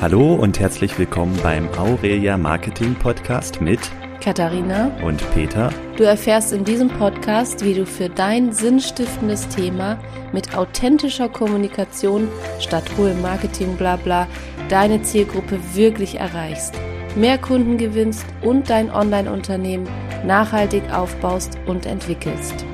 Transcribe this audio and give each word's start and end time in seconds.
Hallo 0.00 0.34
und 0.34 0.60
herzlich 0.60 0.96
willkommen 0.96 1.36
beim 1.42 1.68
Aurelia 1.76 2.38
Marketing 2.38 2.94
Podcast 2.94 3.60
mit 3.60 3.80
Katharina 4.20 4.92
und 5.02 5.20
Peter. 5.34 5.70
Du 5.96 6.04
erfährst 6.04 6.52
in 6.52 6.64
diesem 6.64 6.86
Podcast, 6.86 7.64
wie 7.64 7.74
du 7.74 7.84
für 7.84 8.08
dein 8.08 8.52
sinnstiftendes 8.52 9.48
Thema 9.48 9.98
mit 10.32 10.56
authentischer 10.56 11.28
Kommunikation 11.28 12.28
statt 12.60 12.84
hohem 12.96 13.20
Marketing 13.22 13.76
blabla 13.76 14.28
deine 14.68 15.02
Zielgruppe 15.02 15.58
wirklich 15.74 16.14
erreichst, 16.14 16.74
mehr 17.16 17.36
Kunden 17.36 17.76
gewinnst 17.76 18.26
und 18.42 18.70
dein 18.70 18.92
Online-Unternehmen 18.92 19.88
nachhaltig 20.24 20.92
aufbaust 20.92 21.58
und 21.66 21.86
entwickelst. 21.86 22.64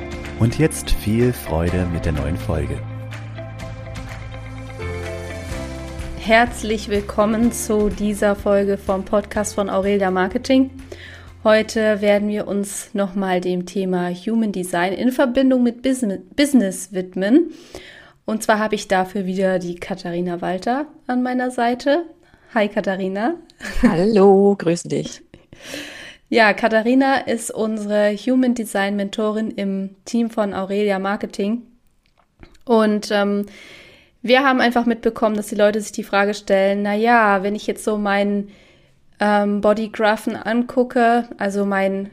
Und 0.41 0.59
jetzt 0.59 0.91
viel 0.91 1.32
Freude 1.32 1.86
mit 1.91 2.04
der 2.04 2.12
neuen 2.12 2.36
Folge. 2.36 2.79
Herzlich 6.27 6.88
willkommen 6.88 7.52
zu 7.52 7.91
dieser 7.91 8.34
Folge 8.34 8.78
vom 8.78 9.05
Podcast 9.05 9.55
von 9.55 9.69
Aurelia 9.69 10.10
Marketing. 10.10 10.70
Heute 11.45 12.00
werden 12.00 12.30
wir 12.30 12.48
uns 12.48 12.95
nochmal 12.95 13.42
dem 13.42 13.66
Thema 13.66 14.09
Human 14.09 14.50
Design 14.50 14.95
in 14.95 15.12
Verbindung 15.12 15.62
mit 15.62 15.83
Business 15.83 16.95
widmen. 16.95 17.50
Und 18.24 18.42
zwar 18.42 18.59
habe 18.59 18.74
ich 18.74 18.88
dafür 18.88 19.27
wieder 19.27 19.59
die 19.59 19.74
Katharina 19.74 20.41
Walter 20.41 20.87
an 21.06 21.23
meiner 21.23 21.50
Seite. 21.50 22.06
Hi 22.55 22.69
Katharina. 22.69 23.34
Hallo, 23.83 24.56
grüße 24.56 24.88
dich. 24.88 25.20
Ja, 26.30 26.55
Katharina 26.55 27.19
ist 27.19 27.50
unsere 27.52 28.16
Human 28.16 28.55
Design 28.55 28.97
Mentorin 28.97 29.50
im 29.50 29.95
Team 30.06 30.30
von 30.30 30.55
Aurelia 30.55 30.98
Marketing. 30.98 31.62
Und 32.64 33.11
ähm, 33.12 33.45
wir 34.24 34.42
haben 34.42 34.62
einfach 34.62 34.87
mitbekommen, 34.87 35.37
dass 35.37 35.48
die 35.48 35.55
Leute 35.55 35.83
sich 35.83 35.92
die 35.92 36.02
Frage 36.02 36.33
stellen, 36.33 36.80
na 36.83 36.95
ja, 36.95 37.42
wenn 37.42 37.55
ich 37.55 37.66
jetzt 37.66 37.84
so 37.84 37.98
meinen 37.98 38.48
ähm, 39.20 39.61
Bodygraphen 39.61 40.34
angucke, 40.34 41.28
also 41.36 41.67
mein 41.67 42.11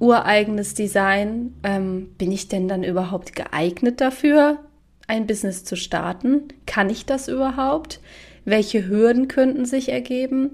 ureigenes 0.00 0.74
Design, 0.74 1.54
ähm, 1.62 2.16
bin 2.18 2.32
ich 2.32 2.48
denn 2.48 2.66
dann 2.66 2.82
überhaupt 2.82 3.36
geeignet 3.36 4.00
dafür, 4.00 4.58
ein 5.06 5.28
Business 5.28 5.62
zu 5.62 5.76
starten? 5.76 6.48
Kann 6.66 6.90
ich 6.90 7.06
das 7.06 7.28
überhaupt? 7.28 8.00
Welche 8.44 8.88
Hürden 8.88 9.28
könnten 9.28 9.64
sich 9.64 9.88
ergeben? 9.88 10.50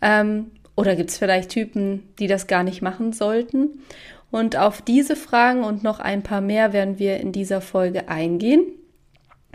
Ähm, 0.00 0.52
oder 0.74 0.96
gibt 0.96 1.10
es 1.10 1.18
vielleicht 1.18 1.50
Typen, 1.50 2.08
die 2.18 2.28
das 2.28 2.46
gar 2.46 2.62
nicht 2.62 2.80
machen 2.80 3.12
sollten? 3.12 3.82
Und 4.30 4.56
auf 4.56 4.80
diese 4.80 5.16
Fragen 5.16 5.64
und 5.64 5.82
noch 5.82 6.00
ein 6.00 6.22
paar 6.22 6.40
mehr 6.40 6.72
werden 6.72 6.98
wir 6.98 7.20
in 7.20 7.30
dieser 7.30 7.60
Folge 7.60 8.08
eingehen. 8.08 8.62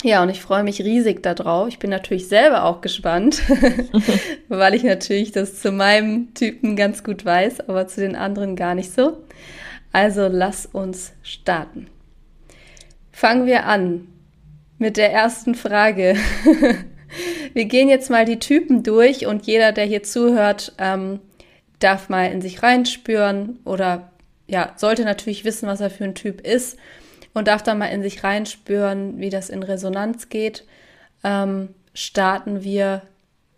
Ja, 0.06 0.22
und 0.22 0.30
ich 0.30 0.40
freue 0.40 0.64
mich 0.64 0.84
riesig 0.84 1.24
darauf. 1.24 1.68
Ich 1.68 1.80
bin 1.80 1.90
natürlich 1.90 2.28
selber 2.28 2.66
auch 2.66 2.82
gespannt, 2.82 3.42
weil 4.50 4.76
ich 4.76 4.84
natürlich 4.84 5.32
das 5.32 5.60
zu 5.60 5.72
meinem 5.72 6.32
Typen 6.36 6.76
ganz 6.76 7.04
gut 7.04 7.26
weiß, 7.26 7.62
aber 7.62 7.88
zu 7.88 8.02
den 8.02 8.16
anderen 8.16 8.56
gar 8.56 8.76
nicht 8.76 8.94
so. 8.94 9.24
Also 9.92 10.28
lass 10.28 10.68
uns 10.68 11.14
starten. 11.24 11.88
Fangen 13.12 13.48
wir 13.48 13.66
an 13.66 14.08
mit 14.78 14.98
der 14.98 15.12
ersten 15.12 15.56
Frage. 15.56 16.16
wir 17.56 17.66
gehen 17.66 17.90
jetzt 17.90 18.12
mal 18.12 18.26
die 18.26 18.38
Typen 18.38 18.84
durch 18.84 19.26
und 19.26 19.48
jeder, 19.48 19.72
der 19.72 19.86
hier 19.86 20.04
zuhört, 20.04 20.74
ähm, 20.78 21.20
darf 21.80 22.10
mal 22.10 22.32
in 22.32 22.44
sich 22.44 22.62
reinspüren 22.62 23.58
oder 23.66 24.12
ja, 24.46 24.72
sollte 24.76 25.04
natürlich 25.04 25.46
wissen, 25.46 25.68
was 25.68 25.82
er 25.82 25.90
für 25.90 26.04
ein 26.04 26.14
Typ 26.14 26.42
ist 26.42 26.78
und 27.36 27.48
darf 27.48 27.62
dann 27.62 27.78
mal 27.78 27.88
in 27.88 28.02
sich 28.02 28.24
reinspüren, 28.24 29.20
wie 29.20 29.30
das 29.30 29.50
in 29.50 29.62
Resonanz 29.62 30.30
geht, 30.30 30.64
ähm, 31.24 31.70
starten 31.94 32.64
wir 32.64 33.04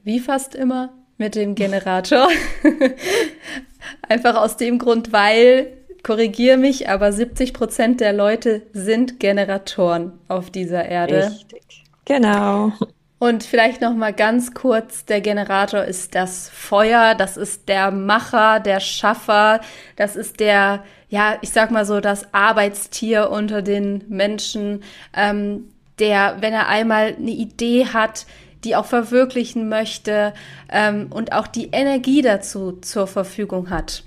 wie 0.04 0.20
fast 0.20 0.56
immer 0.56 0.90
mit 1.18 1.36
dem 1.36 1.56
Generator. 1.56 2.28
Einfach 4.10 4.36
aus 4.36 4.58
dem 4.58 4.80
Grund, 4.80 5.14
weil, 5.14 5.74
korrigiere 6.04 6.58
mich, 6.58 6.90
aber 6.90 7.12
70 7.12 7.54
Prozent 7.54 8.02
der 8.02 8.14
Leute 8.14 8.64
sind 8.74 9.20
Generatoren 9.20 10.14
auf 10.28 10.50
dieser 10.50 10.86
Erde. 10.86 11.28
Richtig. 11.28 11.84
Genau. 12.06 12.74
Und 13.20 13.44
vielleicht 13.44 13.82
noch 13.82 13.96
mal 13.96 14.14
ganz 14.14 14.54
kurz: 14.54 15.06
Der 15.06 15.22
Generator 15.22 15.84
ist 15.84 16.14
das 16.14 16.50
Feuer, 16.50 17.16
das 17.16 17.36
ist 17.36 17.68
der 17.68 17.92
Macher, 17.92 18.60
der 18.60 18.80
Schaffer, 18.80 19.62
das 19.96 20.16
ist 20.16 20.40
der, 20.40 20.84
ja, 21.10 21.38
ich 21.42 21.50
sag 21.50 21.72
mal 21.72 21.86
so, 21.86 22.00
das 22.00 22.34
Arbeitstier 22.34 23.32
unter 23.32 23.62
den 23.62 24.04
Menschen, 24.08 24.84
ähm, 25.16 25.70
der, 25.98 26.38
wenn 26.42 26.54
er 26.54 26.68
einmal 26.68 27.16
eine 27.16 27.32
Idee 27.32 27.88
hat, 27.88 28.28
die 28.64 28.76
auch 28.76 28.86
verwirklichen 28.86 29.68
möchte 29.68 30.34
ähm, 30.70 31.08
und 31.10 31.32
auch 31.32 31.48
die 31.48 31.70
Energie 31.72 32.22
dazu 32.22 32.74
zur 32.74 33.08
Verfügung 33.08 33.72
hat. 33.72 34.04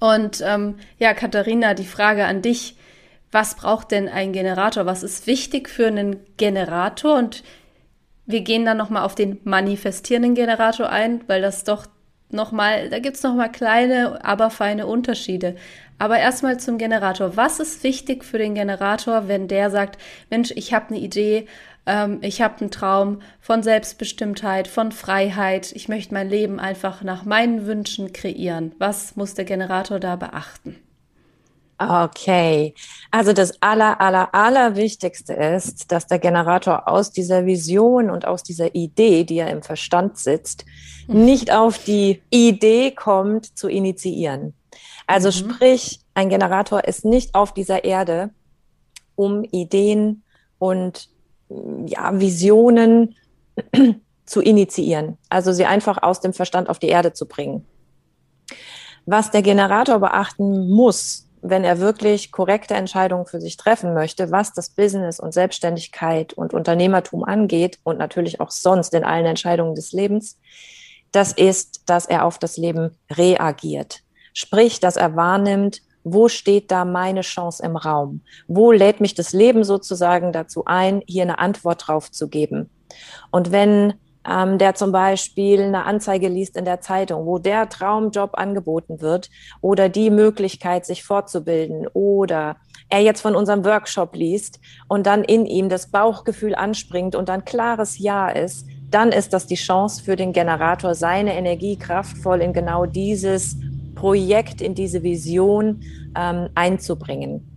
Und 0.00 0.42
ähm, 0.44 0.76
ja, 0.98 1.14
Katharina, 1.14 1.74
die 1.74 1.84
Frage 1.84 2.24
an 2.24 2.42
dich: 2.42 2.74
Was 3.30 3.54
braucht 3.54 3.92
denn 3.92 4.08
ein 4.08 4.32
Generator? 4.32 4.86
Was 4.86 5.04
ist 5.04 5.28
wichtig 5.28 5.68
für 5.68 5.86
einen 5.86 6.16
Generator 6.36 7.16
und 7.16 7.44
wir 8.26 8.42
gehen 8.42 8.64
dann 8.64 8.76
nochmal 8.76 9.04
auf 9.04 9.14
den 9.14 9.38
manifestierenden 9.44 10.34
Generator 10.34 10.88
ein, 10.88 11.22
weil 11.26 11.42
das 11.42 11.64
doch 11.64 11.86
nochmal, 12.30 12.88
da 12.88 12.98
gibt 12.98 13.16
es 13.16 13.22
nochmal 13.22 13.52
kleine, 13.52 14.24
aber 14.24 14.50
feine 14.50 14.86
Unterschiede. 14.86 15.56
Aber 15.98 16.18
erstmal 16.18 16.58
zum 16.58 16.78
Generator. 16.78 17.36
Was 17.36 17.60
ist 17.60 17.84
wichtig 17.84 18.24
für 18.24 18.38
den 18.38 18.54
Generator, 18.54 19.28
wenn 19.28 19.48
der 19.48 19.70
sagt, 19.70 20.00
Mensch, 20.30 20.52
ich 20.56 20.74
habe 20.74 20.88
eine 20.88 20.98
Idee, 20.98 21.46
ähm, 21.86 22.18
ich 22.22 22.42
habe 22.42 22.60
einen 22.60 22.70
Traum 22.70 23.20
von 23.40 23.62
Selbstbestimmtheit, 23.62 24.66
von 24.66 24.92
Freiheit, 24.92 25.72
ich 25.72 25.88
möchte 25.88 26.14
mein 26.14 26.28
Leben 26.28 26.58
einfach 26.58 27.02
nach 27.02 27.24
meinen 27.24 27.66
Wünschen 27.66 28.12
kreieren. 28.12 28.74
Was 28.78 29.16
muss 29.16 29.34
der 29.34 29.44
Generator 29.44 30.00
da 30.00 30.16
beachten? 30.16 30.81
Okay, 31.88 32.74
also 33.10 33.32
das 33.32 33.60
aller, 33.62 34.00
aller, 34.00 34.34
aller 34.34 34.76
Wichtigste 34.76 35.32
ist, 35.32 35.90
dass 35.90 36.06
der 36.06 36.18
Generator 36.18 36.88
aus 36.88 37.12
dieser 37.12 37.46
Vision 37.46 38.10
und 38.10 38.26
aus 38.26 38.42
dieser 38.42 38.74
Idee, 38.74 39.24
die 39.24 39.36
ja 39.36 39.46
im 39.46 39.62
Verstand 39.62 40.18
sitzt, 40.18 40.64
mhm. 41.08 41.24
nicht 41.24 41.52
auf 41.52 41.78
die 41.78 42.22
Idee 42.30 42.90
kommt 42.90 43.58
zu 43.58 43.68
initiieren. 43.68 44.54
Also 45.06 45.28
mhm. 45.28 45.32
sprich, 45.32 46.00
ein 46.14 46.28
Generator 46.28 46.84
ist 46.84 47.04
nicht 47.04 47.34
auf 47.34 47.54
dieser 47.54 47.84
Erde, 47.84 48.30
um 49.14 49.44
Ideen 49.44 50.22
und 50.58 51.08
ja, 51.86 52.18
Visionen 52.18 53.16
zu 54.26 54.40
initiieren, 54.40 55.18
also 55.28 55.52
sie 55.52 55.66
einfach 55.66 56.02
aus 56.02 56.20
dem 56.20 56.32
Verstand 56.32 56.68
auf 56.68 56.78
die 56.78 56.88
Erde 56.88 57.12
zu 57.12 57.26
bringen. 57.26 57.66
Was 59.04 59.30
der 59.30 59.42
Generator 59.42 59.98
beachten 59.98 60.70
muss, 60.70 61.28
wenn 61.42 61.64
er 61.64 61.80
wirklich 61.80 62.30
korrekte 62.30 62.74
Entscheidungen 62.74 63.26
für 63.26 63.40
sich 63.40 63.56
treffen 63.56 63.94
möchte, 63.94 64.30
was 64.30 64.52
das 64.52 64.70
Business 64.70 65.18
und 65.18 65.34
Selbstständigkeit 65.34 66.32
und 66.32 66.54
Unternehmertum 66.54 67.24
angeht 67.24 67.78
und 67.82 67.98
natürlich 67.98 68.40
auch 68.40 68.50
sonst 68.50 68.94
in 68.94 69.04
allen 69.04 69.26
Entscheidungen 69.26 69.74
des 69.74 69.92
Lebens, 69.92 70.38
das 71.10 71.32
ist, 71.32 71.82
dass 71.86 72.06
er 72.06 72.24
auf 72.24 72.38
das 72.38 72.56
Leben 72.56 72.96
reagiert. 73.10 74.02
Sprich, 74.32 74.80
dass 74.80 74.96
er 74.96 75.16
wahrnimmt, 75.16 75.82
wo 76.04 76.28
steht 76.28 76.70
da 76.70 76.84
meine 76.84 77.20
Chance 77.20 77.62
im 77.62 77.76
Raum? 77.76 78.22
Wo 78.46 78.72
lädt 78.72 79.00
mich 79.00 79.14
das 79.14 79.32
Leben 79.32 79.62
sozusagen 79.62 80.32
dazu 80.32 80.64
ein, 80.64 81.02
hier 81.06 81.22
eine 81.22 81.38
Antwort 81.38 81.86
drauf 81.86 82.10
zu 82.10 82.28
geben? 82.28 82.70
Und 83.30 83.52
wenn 83.52 83.94
ähm, 84.28 84.58
der 84.58 84.74
zum 84.74 84.92
Beispiel 84.92 85.62
eine 85.62 85.84
Anzeige 85.84 86.28
liest 86.28 86.56
in 86.56 86.64
der 86.64 86.80
Zeitung, 86.80 87.26
wo 87.26 87.38
der 87.38 87.68
Traumjob 87.68 88.38
angeboten 88.38 89.00
wird 89.00 89.30
oder 89.60 89.88
die 89.88 90.10
Möglichkeit, 90.10 90.86
sich 90.86 91.04
fortzubilden 91.04 91.86
oder 91.92 92.56
er 92.88 93.00
jetzt 93.00 93.22
von 93.22 93.34
unserem 93.34 93.64
Workshop 93.64 94.14
liest 94.14 94.60
und 94.88 95.06
dann 95.06 95.24
in 95.24 95.46
ihm 95.46 95.68
das 95.68 95.90
Bauchgefühl 95.90 96.54
anspringt 96.54 97.14
und 97.14 97.28
dann 97.28 97.44
klares 97.44 97.98
Ja 97.98 98.28
ist, 98.28 98.66
dann 98.90 99.10
ist 99.10 99.32
das 99.32 99.46
die 99.46 99.56
Chance 99.56 100.04
für 100.04 100.16
den 100.16 100.32
Generator, 100.32 100.94
seine 100.94 101.34
Energie 101.34 101.76
kraftvoll 101.76 102.42
in 102.42 102.52
genau 102.52 102.84
dieses 102.84 103.56
Projekt, 103.94 104.60
in 104.60 104.74
diese 104.74 105.02
Vision 105.02 105.80
ähm, 106.14 106.48
einzubringen. 106.54 107.48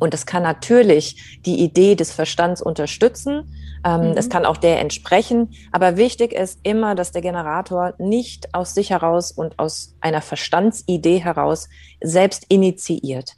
Und 0.00 0.14
das 0.14 0.26
kann 0.26 0.42
natürlich 0.42 1.38
die 1.46 1.62
Idee 1.62 1.94
des 1.94 2.10
Verstands 2.10 2.60
unterstützen. 2.60 3.54
Ähm, 3.84 4.10
mhm. 4.10 4.16
Es 4.16 4.28
kann 4.28 4.46
auch 4.46 4.56
der 4.56 4.80
entsprechen. 4.80 5.50
Aber 5.72 5.96
wichtig 5.96 6.32
ist 6.32 6.60
immer, 6.62 6.94
dass 6.94 7.12
der 7.12 7.22
Generator 7.22 7.94
nicht 7.98 8.54
aus 8.54 8.74
sich 8.74 8.90
heraus 8.90 9.32
und 9.32 9.58
aus 9.58 9.94
einer 10.00 10.22
Verstandsidee 10.22 11.18
heraus 11.18 11.68
selbst 12.00 12.46
initiiert. 12.48 13.34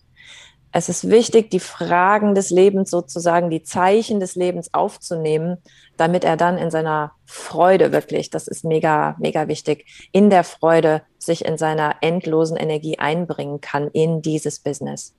Es 0.76 0.88
ist 0.88 1.08
wichtig, 1.08 1.50
die 1.50 1.60
Fragen 1.60 2.34
des 2.34 2.50
Lebens 2.50 2.90
sozusagen, 2.90 3.48
die 3.48 3.62
Zeichen 3.62 4.18
des 4.18 4.34
Lebens 4.34 4.74
aufzunehmen, 4.74 5.58
damit 5.96 6.24
er 6.24 6.36
dann 6.36 6.58
in 6.58 6.72
seiner 6.72 7.12
Freude 7.26 7.92
wirklich, 7.92 8.28
das 8.28 8.48
ist 8.48 8.64
mega, 8.64 9.14
mega 9.20 9.46
wichtig, 9.46 10.08
in 10.10 10.30
der 10.30 10.42
Freude 10.42 11.02
sich 11.16 11.44
in 11.44 11.58
seiner 11.58 11.94
endlosen 12.00 12.56
Energie 12.56 12.98
einbringen 12.98 13.60
kann 13.60 13.88
in 13.92 14.20
dieses 14.20 14.58
Business. 14.58 15.14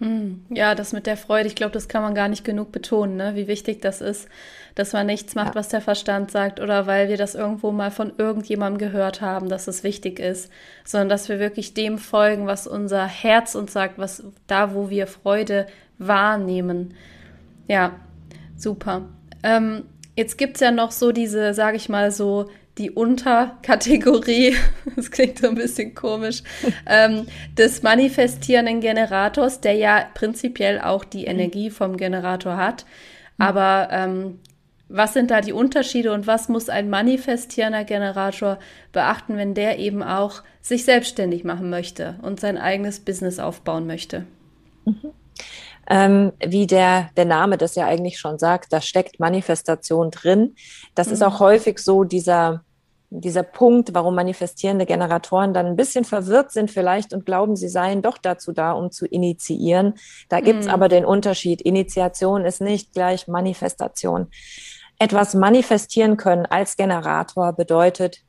Hm, 0.00 0.46
ja, 0.48 0.74
das 0.74 0.94
mit 0.94 1.06
der 1.06 1.18
Freude, 1.18 1.46
ich 1.46 1.54
glaube, 1.54 1.72
das 1.72 1.86
kann 1.86 2.00
man 2.02 2.14
gar 2.14 2.28
nicht 2.28 2.42
genug 2.42 2.72
betonen, 2.72 3.16
ne? 3.16 3.34
wie 3.34 3.46
wichtig 3.46 3.82
das 3.82 4.00
ist, 4.00 4.28
dass 4.74 4.94
man 4.94 5.04
nichts 5.04 5.34
macht, 5.34 5.48
ja. 5.48 5.54
was 5.56 5.68
der 5.68 5.82
Verstand 5.82 6.30
sagt 6.30 6.58
oder 6.58 6.86
weil 6.86 7.10
wir 7.10 7.18
das 7.18 7.34
irgendwo 7.34 7.70
mal 7.70 7.90
von 7.90 8.14
irgendjemandem 8.16 8.78
gehört 8.78 9.20
haben, 9.20 9.50
dass 9.50 9.68
es 9.68 9.84
wichtig 9.84 10.18
ist, 10.18 10.50
sondern 10.84 11.10
dass 11.10 11.28
wir 11.28 11.38
wirklich 11.38 11.74
dem 11.74 11.98
folgen, 11.98 12.46
was 12.46 12.66
unser 12.66 13.06
Herz 13.06 13.54
uns 13.54 13.74
sagt, 13.74 13.98
was 13.98 14.24
da, 14.46 14.74
wo 14.74 14.88
wir 14.88 15.06
Freude 15.06 15.66
wahrnehmen. 15.98 16.94
Ja, 17.68 17.92
super. 18.56 19.02
Ähm, 19.42 19.84
jetzt 20.16 20.38
gibt 20.38 20.56
es 20.56 20.60
ja 20.62 20.70
noch 20.70 20.92
so 20.92 21.12
diese, 21.12 21.52
sage 21.52 21.76
ich 21.76 21.90
mal 21.90 22.10
so, 22.10 22.48
die 22.80 22.90
Unterkategorie, 22.90 24.56
das 24.96 25.10
klingt 25.10 25.38
so 25.38 25.48
ein 25.48 25.54
bisschen 25.54 25.94
komisch, 25.94 26.42
ähm, 26.86 27.26
des 27.56 27.82
manifestierenden 27.82 28.80
Generators, 28.80 29.60
der 29.60 29.74
ja 29.74 30.06
prinzipiell 30.14 30.80
auch 30.80 31.04
die 31.04 31.26
Energie 31.26 31.70
vom 31.70 31.98
Generator 31.98 32.56
hat. 32.56 32.86
Aber 33.38 33.88
ähm, 33.92 34.40
was 34.88 35.12
sind 35.12 35.30
da 35.30 35.40
die 35.40 35.52
Unterschiede 35.52 36.12
und 36.12 36.26
was 36.26 36.48
muss 36.48 36.68
ein 36.68 36.90
manifestierender 36.90 37.84
Generator 37.84 38.58
beachten, 38.92 39.36
wenn 39.36 39.54
der 39.54 39.78
eben 39.78 40.02
auch 40.02 40.42
sich 40.62 40.84
selbstständig 40.84 41.44
machen 41.44 41.70
möchte 41.70 42.18
und 42.22 42.40
sein 42.40 42.58
eigenes 42.58 43.00
Business 43.00 43.38
aufbauen 43.38 43.86
möchte? 43.86 44.26
Mhm. 44.84 45.12
Ähm, 45.88 46.32
wie 46.44 46.66
der, 46.66 47.10
der 47.16 47.24
Name 47.24 47.58
das 47.58 47.74
ja 47.74 47.86
eigentlich 47.86 48.18
schon 48.18 48.38
sagt, 48.38 48.72
da 48.72 48.80
steckt 48.80 49.20
Manifestation 49.20 50.10
drin. 50.10 50.54
Das 50.94 51.08
mhm. 51.08 51.12
ist 51.14 51.22
auch 51.22 51.40
häufig 51.40 51.78
so 51.78 52.04
dieser, 52.04 52.64
dieser 53.10 53.42
Punkt, 53.42 53.92
warum 53.92 54.14
manifestierende 54.14 54.86
Generatoren 54.86 55.52
dann 55.52 55.66
ein 55.66 55.76
bisschen 55.76 56.04
verwirrt 56.04 56.52
sind 56.52 56.70
vielleicht 56.70 57.12
und 57.12 57.26
glauben, 57.26 57.56
sie 57.56 57.68
seien 57.68 58.02
doch 58.02 58.18
dazu 58.18 58.52
da, 58.52 58.72
um 58.72 58.92
zu 58.92 59.04
initiieren. 59.04 59.94
Da 60.28 60.40
gibt's 60.40 60.66
mm. 60.66 60.70
aber 60.70 60.88
den 60.88 61.04
Unterschied. 61.04 61.60
Initiation 61.60 62.44
ist 62.44 62.60
nicht 62.60 62.92
gleich 62.92 63.26
Manifestation. 63.26 64.28
Etwas 64.98 65.34
manifestieren 65.34 66.16
können 66.16 66.46
als 66.46 66.76
Generator 66.76 67.52
bedeutet, 67.52 68.22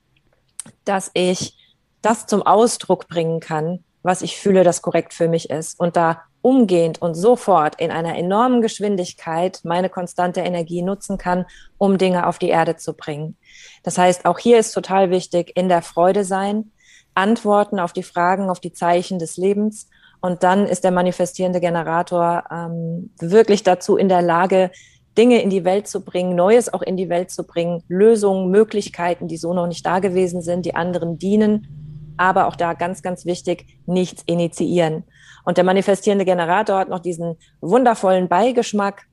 dass 0.84 1.12
ich 1.14 1.58
das 2.02 2.26
zum 2.26 2.42
Ausdruck 2.42 3.08
bringen 3.08 3.40
kann, 3.40 3.84
was 4.04 4.22
ich 4.22 4.38
fühle, 4.38 4.64
das 4.64 4.82
korrekt 4.82 5.14
für 5.14 5.28
mich 5.28 5.50
ist 5.50 5.80
und 5.80 5.96
da 5.96 6.22
umgehend 6.42 7.02
und 7.02 7.14
sofort 7.14 7.80
in 7.80 7.92
einer 7.92 8.18
enormen 8.18 8.62
Geschwindigkeit 8.62 9.60
meine 9.64 9.90
konstante 9.90 10.42
Energie 10.42 10.82
nutzen 10.82 11.18
kann, 11.18 11.46
um 11.78 11.98
Dinge 11.98 12.28
auf 12.28 12.40
die 12.40 12.50
Erde 12.50 12.78
zu 12.78 12.94
bringen. 12.94 13.38
Das 13.84 13.98
heißt, 13.98 14.26
auch 14.26 14.40
hier 14.40 14.58
ist 14.58 14.72
total 14.72 15.12
wichtig, 15.12 15.52
in 15.56 15.70
der 15.70 15.82
Freude 15.82 16.24
sein, 16.24 16.72
Antworten 17.14 17.80
auf 17.80 17.94
die 17.94 18.04
Fragen, 18.04 18.50
auf 18.50 18.60
die 18.60 18.74
Zeichen 18.74 19.20
des 19.20 19.38
Lebens. 19.38 19.88
Und 20.22 20.44
dann 20.44 20.66
ist 20.66 20.84
der 20.84 20.92
manifestierende 20.92 21.60
Generator 21.60 22.44
ähm, 22.52 23.12
wirklich 23.20 23.64
dazu 23.64 23.98
in 23.98 24.08
der 24.08 24.22
Lage, 24.22 24.72
Dinge 25.18 25.42
in 25.42 25.50
die 25.50 25.66
Welt 25.66 25.88
zu 25.88 26.06
bringen, 26.06 26.36
Neues 26.36 26.74
auch 26.74 26.82
in 26.82 26.96
die 26.96 27.10
Welt 27.10 27.32
zu 27.32 27.44
bringen, 27.44 27.84
Lösungen, 27.90 28.50
Möglichkeiten, 28.50 29.28
die 29.28 29.38
so 29.38 29.54
noch 29.54 29.68
nicht 29.68 29.86
da 29.86 30.00
gewesen 30.00 30.42
sind, 30.42 30.66
die 30.66 30.76
anderen 30.76 31.18
dienen. 31.18 31.91
Aber 32.22 32.48
auch 32.48 32.56
da 32.56 32.74
ganz, 32.74 33.02
ganz 33.02 33.26
wichtig, 33.26 33.66
nichts 33.86 34.24
initiieren. 34.26 35.04
Und 35.44 35.58
der 35.58 35.64
manifestierende 35.64 36.26
Generator 36.26 36.78
hat 36.80 36.90
noch 36.90 37.00
diesen 37.00 37.38
wundervollen 37.62 38.28
Beigeschmack, 38.28 39.08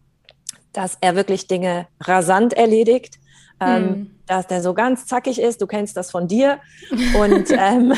dass 0.72 0.98
er 1.00 1.16
wirklich 1.16 1.46
Dinge 1.46 1.86
rasant 2.00 2.52
erledigt 2.52 3.18
ähm, 3.60 3.88
hm. 3.88 4.10
dass 4.26 4.46
der 4.46 4.62
so 4.62 4.74
ganz 4.74 5.06
zackig 5.06 5.40
ist. 5.40 5.60
Du 5.60 5.66
kennst 5.66 5.96
das 5.96 6.10
von 6.10 6.28
dir. 6.28 6.58
Und 6.90 7.50
ähm, 7.50 7.94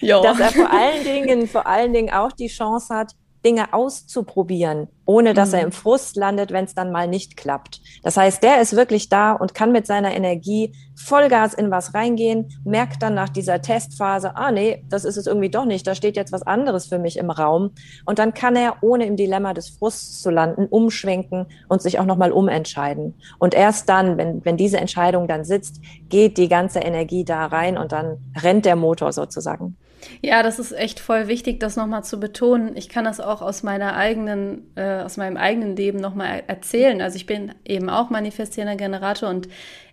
dass 0.00 0.40
er 0.40 0.52
vor 0.52 0.70
allen 0.70 1.04
Dingen, 1.04 1.48
vor 1.48 1.66
allen 1.66 1.92
Dingen 1.92 2.12
auch 2.12 2.32
die 2.32 2.48
Chance 2.48 2.94
hat, 2.94 3.12
Dinge 3.44 3.72
auszuprobieren, 3.72 4.88
ohne 5.08 5.32
dass 5.32 5.48
mhm. 5.48 5.54
er 5.54 5.62
im 5.62 5.72
Frust 5.72 6.16
landet, 6.16 6.52
wenn 6.52 6.66
es 6.66 6.74
dann 6.74 6.92
mal 6.92 7.08
nicht 7.08 7.38
klappt. 7.38 7.80
Das 8.02 8.18
heißt, 8.18 8.42
der 8.42 8.60
ist 8.60 8.76
wirklich 8.76 9.08
da 9.08 9.32
und 9.32 9.54
kann 9.54 9.72
mit 9.72 9.86
seiner 9.86 10.14
Energie 10.14 10.74
Vollgas 10.96 11.54
in 11.54 11.70
was 11.70 11.94
reingehen, 11.94 12.50
merkt 12.62 13.02
dann 13.02 13.14
nach 13.14 13.30
dieser 13.30 13.62
Testphase, 13.62 14.36
ah 14.36 14.52
nee, 14.52 14.84
das 14.90 15.06
ist 15.06 15.16
es 15.16 15.26
irgendwie 15.26 15.48
doch 15.48 15.64
nicht, 15.64 15.86
da 15.86 15.94
steht 15.94 16.14
jetzt 16.16 16.30
was 16.30 16.42
anderes 16.42 16.86
für 16.86 16.98
mich 16.98 17.16
im 17.16 17.30
Raum. 17.30 17.70
Und 18.04 18.18
dann 18.18 18.34
kann 18.34 18.54
er, 18.54 18.82
ohne 18.82 19.06
im 19.06 19.16
Dilemma 19.16 19.54
des 19.54 19.70
Frusts 19.70 20.20
zu 20.20 20.28
landen, 20.28 20.66
umschwenken 20.66 21.46
und 21.68 21.80
sich 21.80 21.98
auch 21.98 22.04
nochmal 22.04 22.30
umentscheiden. 22.30 23.14
Und 23.38 23.54
erst 23.54 23.88
dann, 23.88 24.18
wenn, 24.18 24.44
wenn 24.44 24.58
diese 24.58 24.76
Entscheidung 24.76 25.26
dann 25.26 25.44
sitzt, 25.44 25.80
geht 26.10 26.36
die 26.36 26.48
ganze 26.48 26.80
Energie 26.80 27.24
da 27.24 27.46
rein 27.46 27.78
und 27.78 27.92
dann 27.92 28.18
rennt 28.42 28.66
der 28.66 28.76
Motor 28.76 29.12
sozusagen. 29.14 29.78
Ja, 30.22 30.42
das 30.42 30.58
ist 30.58 30.72
echt 30.72 31.00
voll 31.00 31.28
wichtig, 31.28 31.60
das 31.60 31.76
nochmal 31.76 32.04
zu 32.04 32.20
betonen. 32.20 32.76
Ich 32.76 32.88
kann 32.88 33.04
das 33.04 33.20
auch 33.20 33.42
aus 33.42 33.62
meiner 33.62 33.96
eigenen, 33.96 34.74
äh, 34.76 34.97
aus 35.04 35.16
meinem 35.16 35.36
eigenen 35.36 35.76
Leben 35.76 35.98
nochmal 35.98 36.42
erzählen. 36.46 37.00
Also 37.00 37.16
ich 37.16 37.26
bin 37.26 37.52
eben 37.64 37.90
auch 37.90 38.10
manifestierender 38.10 38.76
Generator 38.76 39.28
und 39.28 39.48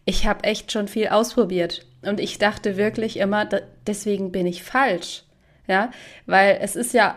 ich 0.05 0.27
habe 0.27 0.43
echt 0.43 0.71
schon 0.71 0.87
viel 0.87 1.07
ausprobiert. 1.07 1.85
Und 2.01 2.19
ich 2.19 2.37
dachte 2.37 2.77
wirklich 2.77 3.17
immer, 3.17 3.47
deswegen 3.87 4.31
bin 4.31 4.45
ich 4.45 4.63
falsch. 4.63 5.23
Ja, 5.67 5.89
weil 6.27 6.59
es 6.61 6.75
ist 6.75 6.93
ja, 6.93 7.15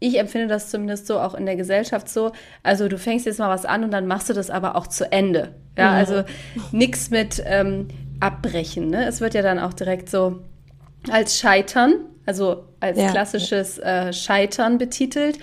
ich 0.00 0.18
empfinde 0.18 0.48
das 0.48 0.68
zumindest 0.68 1.06
so 1.06 1.20
auch 1.20 1.34
in 1.34 1.46
der 1.46 1.54
Gesellschaft 1.54 2.08
so. 2.08 2.32
Also 2.64 2.88
du 2.88 2.98
fängst 2.98 3.26
jetzt 3.26 3.38
mal 3.38 3.48
was 3.48 3.64
an 3.64 3.84
und 3.84 3.92
dann 3.92 4.08
machst 4.08 4.28
du 4.28 4.32
das 4.32 4.50
aber 4.50 4.74
auch 4.74 4.88
zu 4.88 5.10
Ende. 5.12 5.54
Ja, 5.78 5.90
mhm. 5.90 5.96
also 5.96 6.24
nichts 6.72 7.10
mit 7.10 7.40
ähm, 7.46 7.88
abbrechen. 8.18 8.90
Ne? 8.90 9.06
Es 9.06 9.20
wird 9.20 9.34
ja 9.34 9.42
dann 9.42 9.60
auch 9.60 9.72
direkt 9.72 10.10
so 10.10 10.40
als 11.08 11.38
Scheitern 11.38 12.06
also 12.26 12.64
als 12.80 12.98
ja. 12.98 13.10
klassisches 13.10 13.78
äh, 13.78 14.12
Scheitern 14.12 14.78
betitelt. 14.78 15.38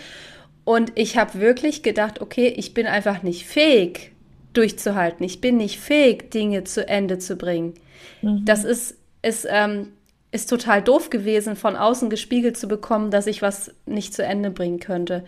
Und 0.63 0.91
ich 0.95 1.17
habe 1.17 1.39
wirklich 1.39 1.83
gedacht, 1.83 2.21
okay, 2.21 2.47
ich 2.47 2.73
bin 2.73 2.87
einfach 2.87 3.23
nicht 3.23 3.45
fähig, 3.45 4.11
durchzuhalten. 4.53 5.25
Ich 5.25 5.41
bin 5.41 5.57
nicht 5.57 5.79
fähig, 5.79 6.31
Dinge 6.31 6.63
zu 6.63 6.87
Ende 6.87 7.19
zu 7.19 7.35
bringen. 7.35 7.73
Mhm. 8.21 8.45
Das 8.45 8.63
ist, 8.63 8.95
ist, 9.21 9.47
ähm, 9.49 9.93
ist 10.31 10.49
total 10.49 10.81
doof 10.81 11.09
gewesen, 11.09 11.55
von 11.55 11.75
außen 11.75 12.09
gespiegelt 12.09 12.57
zu 12.57 12.67
bekommen, 12.67 13.11
dass 13.11 13.27
ich 13.27 13.41
was 13.41 13.73
nicht 13.85 14.13
zu 14.13 14.23
Ende 14.23 14.51
bringen 14.51 14.79
könnte. 14.79 15.23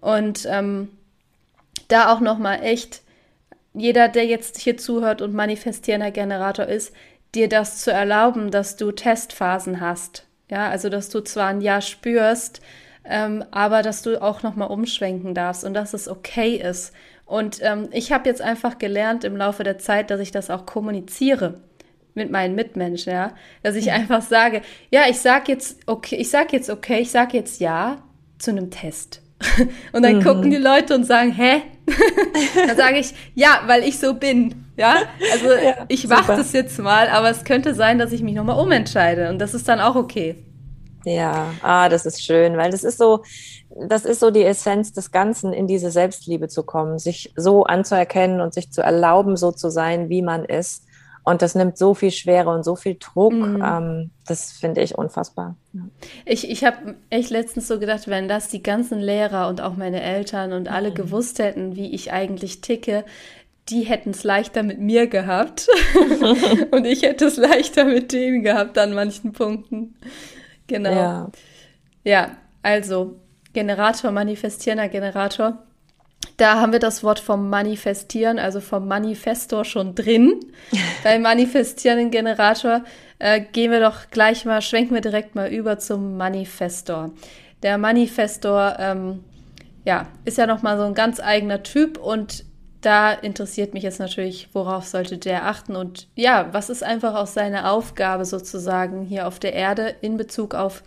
Und 0.00 0.46
ähm, 0.50 0.88
da 1.88 2.12
auch 2.12 2.20
noch 2.20 2.38
mal 2.38 2.56
echt 2.56 3.02
jeder, 3.74 4.08
der 4.08 4.26
jetzt 4.26 4.58
hier 4.58 4.76
zuhört 4.76 5.20
und 5.20 5.34
manifestierender 5.34 6.12
Generator 6.12 6.66
ist, 6.66 6.94
dir 7.34 7.48
das 7.48 7.78
zu 7.78 7.92
erlauben, 7.92 8.50
dass 8.50 8.76
du 8.76 8.92
Testphasen 8.92 9.80
hast. 9.80 10.26
Ja, 10.50 10.68
also 10.68 10.88
dass 10.88 11.08
du 11.08 11.20
zwar 11.20 11.48
ein 11.48 11.60
Ja 11.60 11.80
spürst, 11.80 12.60
ähm, 13.04 13.44
aber 13.50 13.82
dass 13.82 14.02
du 14.02 14.20
auch 14.22 14.42
nochmal 14.42 14.68
umschwenken 14.68 15.34
darfst 15.34 15.64
und 15.64 15.74
dass 15.74 15.94
es 15.94 16.08
okay 16.08 16.56
ist. 16.56 16.92
Und 17.26 17.58
ähm, 17.62 17.88
ich 17.92 18.12
habe 18.12 18.28
jetzt 18.28 18.42
einfach 18.42 18.78
gelernt 18.78 19.24
im 19.24 19.36
Laufe 19.36 19.64
der 19.64 19.78
Zeit, 19.78 20.10
dass 20.10 20.20
ich 20.20 20.30
das 20.30 20.50
auch 20.50 20.66
kommuniziere 20.66 21.60
mit 22.14 22.30
meinen 22.30 22.54
Mitmenschen, 22.54 23.12
ja, 23.12 23.32
dass 23.62 23.74
ich 23.74 23.86
ja. 23.86 23.94
einfach 23.94 24.22
sage, 24.22 24.62
ja, 24.90 25.02
ich 25.08 25.18
sag 25.18 25.48
jetzt 25.48 25.80
okay, 25.86 26.16
ich 26.16 26.30
sag 26.30 26.52
jetzt 26.52 26.70
okay, 26.70 27.00
ich 27.00 27.10
sag 27.10 27.34
jetzt 27.34 27.60
ja 27.60 28.02
zu 28.38 28.50
einem 28.50 28.70
Test. 28.70 29.20
Und 29.92 30.02
dann 30.02 30.18
mhm. 30.18 30.22
gucken 30.22 30.50
die 30.50 30.56
Leute 30.56 30.94
und 30.94 31.04
sagen, 31.04 31.32
hä? 31.32 31.62
dann 32.66 32.76
sage 32.76 32.98
ich, 32.98 33.12
ja, 33.34 33.62
weil 33.66 33.82
ich 33.82 33.98
so 33.98 34.14
bin. 34.14 34.64
Ja, 34.76 34.96
also 35.32 35.52
ja, 35.52 35.84
ich 35.88 36.08
mache 36.08 36.34
das 36.36 36.52
jetzt 36.52 36.78
mal, 36.78 37.08
aber 37.08 37.30
es 37.30 37.44
könnte 37.44 37.74
sein, 37.74 37.98
dass 37.98 38.10
ich 38.10 38.22
mich 38.22 38.34
nochmal 38.34 38.58
umentscheide 38.58 39.28
und 39.28 39.38
das 39.38 39.54
ist 39.54 39.68
dann 39.68 39.80
auch 39.80 39.96
okay. 39.96 40.43
Ja, 41.04 41.52
ah, 41.62 41.88
das 41.88 42.06
ist 42.06 42.22
schön, 42.22 42.56
weil 42.56 42.70
das 42.70 42.84
ist 42.84 42.98
so, 42.98 43.22
das 43.88 44.04
ist 44.04 44.20
so 44.20 44.30
die 44.30 44.44
Essenz 44.44 44.92
des 44.92 45.10
Ganzen, 45.10 45.52
in 45.52 45.66
diese 45.66 45.90
Selbstliebe 45.90 46.48
zu 46.48 46.62
kommen, 46.62 46.98
sich 46.98 47.32
so 47.36 47.64
anzuerkennen 47.64 48.40
und 48.40 48.54
sich 48.54 48.70
zu 48.70 48.82
erlauben, 48.82 49.36
so 49.36 49.52
zu 49.52 49.70
sein, 49.70 50.08
wie 50.08 50.22
man 50.22 50.44
ist. 50.44 50.84
Und 51.24 51.40
das 51.40 51.54
nimmt 51.54 51.78
so 51.78 51.94
viel 51.94 52.10
Schwere 52.10 52.50
und 52.50 52.64
so 52.64 52.76
viel 52.76 52.96
Druck. 53.00 53.32
Mhm. 53.32 53.64
Ähm, 53.64 54.10
das 54.26 54.52
finde 54.52 54.82
ich 54.82 54.96
unfassbar. 54.96 55.56
Ja. 55.72 55.80
Ich, 56.26 56.50
ich 56.50 56.64
habe 56.64 56.96
echt 57.08 57.30
letztens 57.30 57.66
so 57.66 57.78
gedacht, 57.78 58.08
wenn 58.08 58.28
das 58.28 58.48
die 58.48 58.62
ganzen 58.62 59.00
Lehrer 59.00 59.48
und 59.48 59.62
auch 59.62 59.74
meine 59.74 60.02
Eltern 60.02 60.52
und 60.52 60.68
alle 60.68 60.90
mhm. 60.90 60.94
gewusst 60.94 61.38
hätten, 61.38 61.76
wie 61.76 61.94
ich 61.94 62.12
eigentlich 62.12 62.60
ticke, 62.60 63.04
die 63.70 63.82
hätten 63.82 64.10
es 64.10 64.22
leichter 64.22 64.62
mit 64.62 64.78
mir 64.78 65.06
gehabt. 65.06 65.68
und 66.70 66.84
ich 66.84 67.02
hätte 67.02 67.24
es 67.26 67.38
leichter 67.38 67.86
mit 67.86 68.12
denen 68.12 68.42
gehabt 68.42 68.76
an 68.76 68.92
manchen 68.92 69.32
Punkten. 69.32 69.94
Genau. 70.66 70.90
Ja, 70.90 71.30
ja 72.04 72.36
also 72.62 73.20
Generator, 73.52 74.10
manifestierender 74.10 74.88
Generator. 74.88 75.62
Da 76.36 76.60
haben 76.60 76.72
wir 76.72 76.80
das 76.80 77.04
Wort 77.04 77.20
vom 77.20 77.48
Manifestieren, 77.48 78.38
also 78.38 78.60
vom 78.60 78.88
Manifestor 78.88 79.64
schon 79.64 79.94
drin. 79.94 80.40
Beim 81.04 81.22
manifestierenden 81.22 82.10
Generator 82.10 82.82
äh, 83.18 83.40
gehen 83.40 83.70
wir 83.70 83.80
doch 83.80 84.10
gleich 84.10 84.44
mal, 84.44 84.60
schwenken 84.60 84.94
wir 84.94 85.00
direkt 85.00 85.34
mal 85.34 85.48
über 85.48 85.78
zum 85.78 86.16
Manifestor. 86.16 87.12
Der 87.62 87.78
Manifestor, 87.78 88.76
ähm, 88.78 89.24
ja, 89.84 90.08
ist 90.24 90.38
ja 90.38 90.46
nochmal 90.46 90.76
so 90.76 90.84
ein 90.84 90.94
ganz 90.94 91.20
eigener 91.20 91.62
Typ 91.62 91.98
und 91.98 92.44
da 92.84 93.12
interessiert 93.12 93.74
mich 93.74 93.82
jetzt 93.82 93.98
natürlich, 93.98 94.48
worauf 94.52 94.86
sollte 94.86 95.18
der 95.18 95.46
achten 95.46 95.76
und 95.76 96.08
ja, 96.16 96.48
was 96.52 96.70
ist 96.70 96.82
einfach 96.82 97.14
auch 97.14 97.26
seine 97.26 97.70
Aufgabe 97.70 98.24
sozusagen 98.24 99.02
hier 99.02 99.26
auf 99.26 99.38
der 99.38 99.54
Erde 99.54 99.94
in 100.00 100.16
Bezug 100.16 100.54
auf 100.54 100.82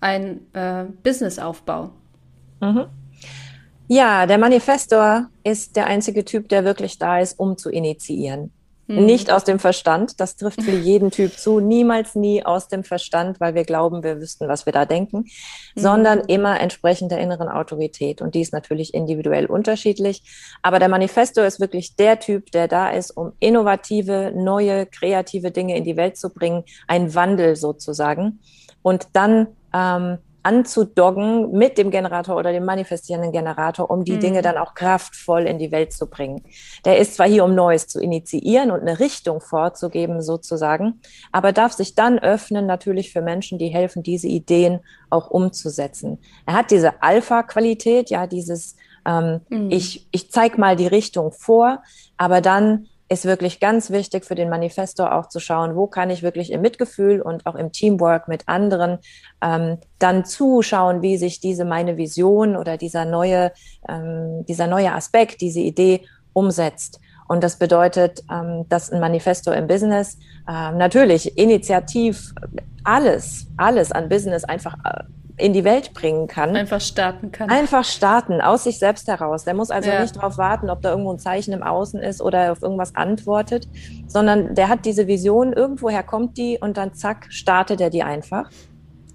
einen 0.00 0.46
äh, 0.54 0.84
Businessaufbau? 1.02 1.90
Mhm. 2.60 2.86
Ja, 3.88 4.26
der 4.26 4.38
Manifestor 4.38 5.28
ist 5.44 5.76
der 5.76 5.86
einzige 5.86 6.24
Typ, 6.24 6.48
der 6.48 6.64
wirklich 6.64 6.98
da 6.98 7.20
ist, 7.20 7.38
um 7.38 7.56
zu 7.56 7.70
initiieren. 7.70 8.50
Mhm. 8.86 9.04
Nicht 9.04 9.30
aus 9.30 9.44
dem 9.44 9.58
Verstand, 9.58 10.20
das 10.20 10.36
trifft 10.36 10.62
für 10.62 10.70
jeden 10.70 11.10
Typ 11.10 11.32
zu, 11.32 11.60
niemals 11.60 12.14
nie 12.14 12.44
aus 12.44 12.68
dem 12.68 12.84
Verstand, 12.84 13.40
weil 13.40 13.54
wir 13.54 13.64
glauben, 13.64 14.02
wir 14.02 14.20
wüssten, 14.20 14.48
was 14.48 14.64
wir 14.66 14.72
da 14.72 14.84
denken, 14.84 15.18
mhm. 15.18 15.80
sondern 15.80 16.20
immer 16.20 16.60
entsprechend 16.60 17.10
der 17.10 17.18
inneren 17.18 17.48
Autorität. 17.48 18.22
Und 18.22 18.34
die 18.34 18.40
ist 18.40 18.52
natürlich 18.52 18.94
individuell 18.94 19.46
unterschiedlich. 19.46 20.22
Aber 20.62 20.78
der 20.78 20.88
Manifesto 20.88 21.42
ist 21.42 21.60
wirklich 21.60 21.96
der 21.96 22.20
Typ, 22.20 22.52
der 22.52 22.68
da 22.68 22.90
ist, 22.90 23.10
um 23.10 23.32
innovative, 23.40 24.32
neue, 24.34 24.86
kreative 24.86 25.50
Dinge 25.50 25.76
in 25.76 25.84
die 25.84 25.96
Welt 25.96 26.16
zu 26.16 26.30
bringen, 26.30 26.64
ein 26.86 27.14
Wandel 27.14 27.56
sozusagen. 27.56 28.40
Und 28.82 29.08
dann 29.14 29.48
ähm, 29.74 30.18
anzudoggen 30.46 31.50
mit 31.50 31.76
dem 31.76 31.90
Generator 31.90 32.36
oder 32.36 32.52
dem 32.52 32.64
manifestierenden 32.64 33.32
Generator, 33.32 33.90
um 33.90 34.04
die 34.04 34.12
mhm. 34.12 34.20
Dinge 34.20 34.42
dann 34.42 34.56
auch 34.56 34.74
kraftvoll 34.74 35.42
in 35.42 35.58
die 35.58 35.72
Welt 35.72 35.92
zu 35.92 36.06
bringen. 36.06 36.44
Der 36.84 36.98
ist 36.98 37.16
zwar 37.16 37.26
hier, 37.26 37.44
um 37.44 37.56
Neues 37.56 37.88
zu 37.88 38.00
initiieren 38.00 38.70
und 38.70 38.80
eine 38.80 39.00
Richtung 39.00 39.40
vorzugeben, 39.40 40.22
sozusagen, 40.22 41.00
aber 41.32 41.52
darf 41.52 41.72
sich 41.72 41.96
dann 41.96 42.20
öffnen 42.20 42.64
natürlich 42.64 43.12
für 43.12 43.22
Menschen, 43.22 43.58
die 43.58 43.68
helfen, 43.68 44.04
diese 44.04 44.28
Ideen 44.28 44.78
auch 45.10 45.30
umzusetzen. 45.30 46.18
Er 46.46 46.54
hat 46.54 46.70
diese 46.70 47.02
Alpha-Qualität, 47.02 48.10
ja, 48.10 48.28
dieses 48.28 48.76
ähm, 49.04 49.40
mhm. 49.48 49.70
ich, 49.70 50.06
ich 50.12 50.30
zeig 50.30 50.58
mal 50.58 50.76
die 50.76 50.86
Richtung 50.86 51.32
vor, 51.32 51.82
aber 52.16 52.40
dann 52.40 52.86
ist 53.08 53.24
wirklich 53.24 53.60
ganz 53.60 53.90
wichtig 53.90 54.24
für 54.24 54.34
den 54.34 54.48
Manifesto 54.48 55.06
auch 55.06 55.28
zu 55.28 55.38
schauen, 55.38 55.76
wo 55.76 55.86
kann 55.86 56.10
ich 56.10 56.22
wirklich 56.22 56.50
im 56.50 56.60
Mitgefühl 56.60 57.20
und 57.20 57.46
auch 57.46 57.54
im 57.54 57.70
Teamwork 57.70 58.26
mit 58.26 58.48
anderen 58.48 58.98
ähm, 59.40 59.78
dann 59.98 60.24
zuschauen, 60.24 61.02
wie 61.02 61.16
sich 61.16 61.40
diese 61.40 61.64
meine 61.64 61.96
Vision 61.96 62.56
oder 62.56 62.76
dieser 62.76 63.04
neue, 63.04 63.52
ähm, 63.88 64.44
dieser 64.46 64.66
neue 64.66 64.92
Aspekt, 64.92 65.40
diese 65.40 65.60
Idee 65.60 66.02
umsetzt. 66.32 67.00
Und 67.28 67.42
das 67.42 67.58
bedeutet, 67.58 68.22
ähm, 68.30 68.66
dass 68.68 68.90
ein 68.90 69.00
Manifesto 69.00 69.52
im 69.52 69.66
Business 69.66 70.18
äh, 70.48 70.72
natürlich 70.72 71.36
initiativ 71.38 72.32
alles, 72.84 73.46
alles 73.56 73.92
an 73.92 74.08
Business 74.08 74.44
einfach 74.44 74.74
äh, 74.84 75.04
in 75.38 75.52
die 75.52 75.64
Welt 75.64 75.92
bringen 75.92 76.28
kann. 76.28 76.56
Einfach 76.56 76.80
starten 76.80 77.30
kann. 77.30 77.50
Einfach 77.50 77.84
starten, 77.84 78.40
aus 78.40 78.64
sich 78.64 78.78
selbst 78.78 79.06
heraus. 79.06 79.44
Der 79.44 79.54
muss 79.54 79.70
also 79.70 79.90
ja. 79.90 80.00
nicht 80.00 80.16
darauf 80.16 80.38
warten, 80.38 80.70
ob 80.70 80.80
da 80.80 80.90
irgendwo 80.90 81.12
ein 81.12 81.18
Zeichen 81.18 81.52
im 81.52 81.62
Außen 81.62 82.00
ist 82.00 82.22
oder 82.22 82.52
auf 82.52 82.62
irgendwas 82.62 82.94
antwortet, 82.94 83.68
sondern 84.06 84.54
der 84.54 84.68
hat 84.68 84.86
diese 84.86 85.06
Vision, 85.06 85.52
irgendwoher 85.52 86.02
kommt 86.02 86.38
die 86.38 86.58
und 86.58 86.76
dann 86.78 86.94
zack, 86.94 87.26
startet 87.28 87.80
er 87.80 87.90
die 87.90 88.02
einfach. 88.02 88.50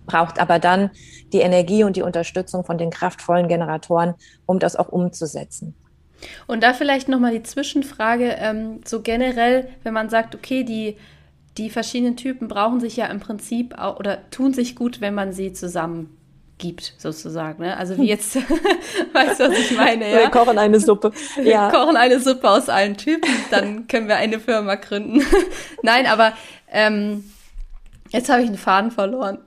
Braucht 0.06 0.40
aber 0.40 0.60
dann 0.60 0.92
die 1.34 1.40
Energie 1.40 1.84
und 1.84 1.96
die 1.96 2.02
Unterstützung 2.02 2.66
von 2.66 2.78
den 2.78 2.92
kraftvollen 2.92 3.48
Generatoren, 3.48 4.14
um 4.46 4.60
das 4.60 4.76
auch 4.76 4.90
umzusetzen. 4.90 5.76
Und 6.46 6.62
da 6.62 6.74
vielleicht 6.74 7.08
nochmal 7.08 7.32
die 7.32 7.44
Zwischenfrage, 7.44 8.36
ähm, 8.38 8.82
so 8.86 9.02
generell, 9.02 9.70
wenn 9.84 9.94
man 9.94 10.10
sagt, 10.10 10.36
okay, 10.36 10.64
die 10.64 10.98
die 11.62 11.70
verschiedenen 11.70 12.18
Typen 12.18 12.48
brauchen 12.48 12.80
sich 12.80 12.98
ja 12.98 13.06
im 13.06 13.20
Prinzip 13.20 13.78
auch, 13.78 14.00
oder 14.00 14.30
tun 14.32 14.52
sich 14.52 14.76
gut, 14.76 15.00
wenn 15.00 15.14
man 15.14 15.32
sie 15.32 15.54
zusammen 15.54 16.18
gibt, 16.58 16.96
sozusagen. 16.98 17.62
Ne? 17.62 17.78
Also 17.78 17.98
wie 17.98 18.08
jetzt, 18.08 18.36
weißt 19.14 19.40
du, 19.40 19.50
was 19.50 19.58
ich 19.58 19.78
meine? 19.78 20.10
Ja? 20.10 20.20
Wir 20.22 20.30
kochen 20.30 20.58
eine 20.58 20.80
Suppe. 20.80 21.12
Ja. 21.38 21.72
Wir 21.72 21.80
kochen 21.80 21.96
eine 21.96 22.20
Suppe 22.20 22.50
aus 22.50 22.68
allen 22.68 22.98
Typen, 22.98 23.30
dann 23.52 23.88
können 23.88 24.08
wir 24.08 24.16
eine 24.16 24.40
Firma 24.40 24.74
gründen. 24.74 25.22
Nein, 25.84 26.08
aber 26.08 26.34
ähm, 26.72 27.26
jetzt 28.10 28.30
habe 28.30 28.42
ich 28.42 28.48
einen 28.48 28.58
Faden 28.58 28.90
verloren. 28.90 29.38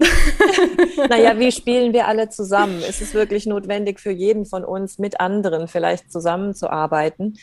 naja, 1.08 1.36
wie 1.36 1.50
spielen 1.50 1.92
wir 1.92 2.06
alle 2.06 2.28
zusammen? 2.28 2.80
Ist 2.80 3.02
es 3.02 3.12
wirklich 3.12 3.46
notwendig 3.46 3.98
für 3.98 4.12
jeden 4.12 4.46
von 4.46 4.64
uns, 4.64 4.98
mit 4.98 5.18
anderen 5.18 5.66
vielleicht 5.66 6.12
zusammenzuarbeiten? 6.12 7.38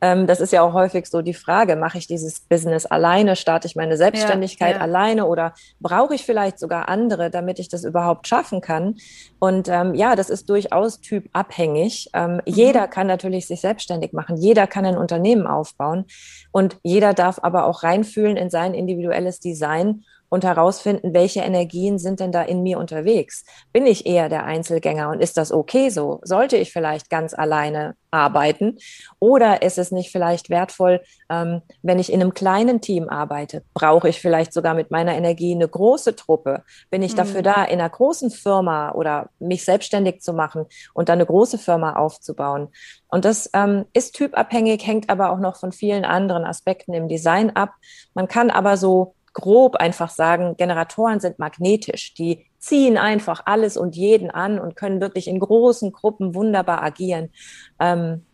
Ähm, 0.00 0.26
das 0.26 0.40
ist 0.40 0.52
ja 0.52 0.62
auch 0.62 0.72
häufig 0.72 1.06
so 1.06 1.22
die 1.22 1.34
Frage, 1.34 1.76
mache 1.76 1.98
ich 1.98 2.06
dieses 2.06 2.40
Business 2.40 2.86
alleine, 2.86 3.36
starte 3.36 3.66
ich 3.66 3.76
meine 3.76 3.96
Selbstständigkeit 3.96 4.72
ja, 4.72 4.76
ja. 4.76 4.82
alleine 4.82 5.26
oder 5.26 5.54
brauche 5.80 6.14
ich 6.14 6.24
vielleicht 6.24 6.58
sogar 6.58 6.88
andere, 6.88 7.30
damit 7.30 7.58
ich 7.58 7.68
das 7.68 7.84
überhaupt 7.84 8.26
schaffen 8.28 8.60
kann? 8.60 8.96
Und 9.38 9.68
ähm, 9.68 9.94
ja, 9.94 10.16
das 10.16 10.30
ist 10.30 10.48
durchaus 10.48 11.00
typabhängig. 11.00 12.10
Ähm, 12.14 12.34
mhm. 12.34 12.40
Jeder 12.44 12.88
kann 12.88 13.06
natürlich 13.06 13.46
sich 13.46 13.60
selbstständig 13.60 14.12
machen, 14.12 14.36
jeder 14.36 14.66
kann 14.66 14.84
ein 14.84 14.98
Unternehmen 14.98 15.46
aufbauen 15.46 16.04
und 16.52 16.76
jeder 16.82 17.14
darf 17.14 17.40
aber 17.42 17.66
auch 17.66 17.82
reinfühlen 17.82 18.36
in 18.36 18.50
sein 18.50 18.74
individuelles 18.74 19.40
Design 19.40 20.04
und 20.28 20.44
herausfinden, 20.44 21.14
welche 21.14 21.40
Energien 21.40 21.98
sind 21.98 22.20
denn 22.20 22.32
da 22.32 22.42
in 22.42 22.62
mir 22.62 22.78
unterwegs. 22.78 23.44
Bin 23.72 23.86
ich 23.86 24.06
eher 24.06 24.28
der 24.28 24.44
Einzelgänger 24.44 25.10
und 25.10 25.20
ist 25.20 25.36
das 25.36 25.52
okay 25.52 25.88
so? 25.90 26.20
Sollte 26.22 26.56
ich 26.56 26.72
vielleicht 26.72 27.10
ganz 27.10 27.34
alleine 27.34 27.94
arbeiten? 28.10 28.78
Oder 29.18 29.62
ist 29.62 29.78
es 29.78 29.90
nicht 29.90 30.10
vielleicht 30.10 30.50
wertvoll, 30.50 31.00
ähm, 31.30 31.62
wenn 31.82 31.98
ich 31.98 32.12
in 32.12 32.20
einem 32.20 32.34
kleinen 32.34 32.80
Team 32.80 33.08
arbeite? 33.08 33.62
Brauche 33.74 34.08
ich 34.08 34.20
vielleicht 34.20 34.52
sogar 34.52 34.74
mit 34.74 34.90
meiner 34.90 35.14
Energie 35.14 35.54
eine 35.54 35.68
große 35.68 36.16
Truppe? 36.16 36.62
Bin 36.90 37.02
ich 37.02 37.12
mhm. 37.12 37.16
dafür 37.16 37.42
da, 37.42 37.64
in 37.64 37.80
einer 37.80 37.88
großen 37.88 38.30
Firma 38.30 38.92
oder 38.92 39.28
mich 39.38 39.64
selbstständig 39.64 40.20
zu 40.20 40.32
machen 40.32 40.66
und 40.94 41.08
dann 41.08 41.18
eine 41.18 41.26
große 41.26 41.58
Firma 41.58 41.96
aufzubauen? 41.96 42.68
Und 43.08 43.24
das 43.24 43.50
ähm, 43.54 43.86
ist 43.92 44.14
typabhängig, 44.14 44.86
hängt 44.86 45.10
aber 45.10 45.30
auch 45.30 45.38
noch 45.38 45.56
von 45.56 45.72
vielen 45.72 46.04
anderen 46.04 46.44
Aspekten 46.44 46.92
im 46.94 47.08
Design 47.08 47.54
ab. 47.56 47.72
Man 48.14 48.28
kann 48.28 48.50
aber 48.50 48.76
so 48.76 49.14
grob 49.32 49.76
einfach 49.76 50.10
sagen, 50.10 50.56
Generatoren 50.56 51.20
sind 51.20 51.38
magnetisch. 51.38 52.14
Die 52.14 52.46
ziehen 52.58 52.98
einfach 52.98 53.42
alles 53.46 53.76
und 53.76 53.96
jeden 53.96 54.30
an 54.30 54.58
und 54.58 54.76
können 54.76 55.00
wirklich 55.00 55.28
in 55.28 55.38
großen 55.38 55.92
Gruppen 55.92 56.34
wunderbar 56.34 56.82
agieren. 56.82 57.30
Ähm, 57.78 58.24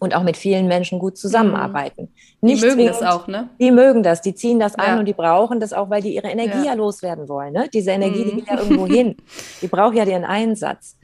und 0.00 0.14
auch 0.14 0.22
mit 0.22 0.36
vielen 0.36 0.68
Menschen 0.68 0.98
gut 0.98 1.18
zusammenarbeiten. 1.18 2.14
Die 2.40 2.46
Nicht 2.46 2.62
mögen 2.62 2.86
das 2.86 3.02
auch, 3.02 3.26
ne? 3.26 3.48
Die 3.58 3.72
mögen 3.72 4.02
das, 4.02 4.20
die 4.20 4.34
ziehen 4.34 4.60
das 4.60 4.76
an 4.76 5.00
und 5.00 5.06
die 5.06 5.12
brauchen 5.12 5.58
das 5.58 5.72
auch, 5.72 5.90
weil 5.90 6.02
die 6.02 6.14
ihre 6.14 6.28
Energie 6.28 6.58
ja, 6.58 6.66
ja 6.66 6.74
loswerden 6.74 7.28
wollen. 7.28 7.52
Ne? 7.52 7.68
Diese 7.72 7.90
Energie, 7.90 8.24
mhm. 8.24 8.30
die 8.30 8.36
geht 8.36 8.46
ja 8.46 8.58
irgendwo 8.58 8.86
hin. 8.86 9.16
Die 9.60 9.66
braucht 9.66 9.96
ja 9.96 10.04
den 10.04 10.24
Einsatz. 10.24 10.96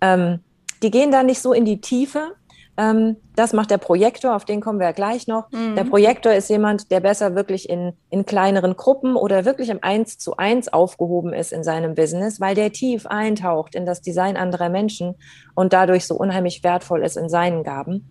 Ähm, 0.00 0.40
die 0.82 0.90
gehen 0.90 1.10
da 1.10 1.22
nicht 1.22 1.40
so 1.40 1.54
in 1.54 1.64
die 1.64 1.80
Tiefe, 1.80 2.34
ähm, 2.76 3.16
das 3.36 3.52
macht 3.52 3.70
der 3.70 3.78
Projektor, 3.78 4.34
auf 4.34 4.44
den 4.44 4.60
kommen 4.60 4.78
wir 4.78 4.86
ja 4.86 4.92
gleich 4.92 5.26
noch. 5.26 5.50
Mhm. 5.50 5.76
Der 5.76 5.84
Projektor 5.84 6.32
ist 6.32 6.48
jemand, 6.50 6.90
der 6.90 7.00
besser 7.00 7.34
wirklich 7.34 7.68
in, 7.68 7.92
in 8.10 8.26
kleineren 8.26 8.76
Gruppen 8.76 9.16
oder 9.16 9.44
wirklich 9.44 9.68
im 9.68 9.78
Eins 9.82 10.18
zu 10.18 10.36
eins 10.36 10.72
aufgehoben 10.72 11.32
ist 11.32 11.52
in 11.52 11.62
seinem 11.62 11.94
Business, 11.94 12.40
weil 12.40 12.54
der 12.54 12.72
tief 12.72 13.06
eintaucht 13.06 13.74
in 13.74 13.86
das 13.86 14.00
Design 14.02 14.36
anderer 14.36 14.68
Menschen 14.68 15.14
und 15.54 15.72
dadurch 15.72 16.06
so 16.06 16.16
unheimlich 16.16 16.64
wertvoll 16.64 17.04
ist 17.04 17.16
in 17.16 17.28
seinen 17.28 17.62
Gaben. 17.62 18.10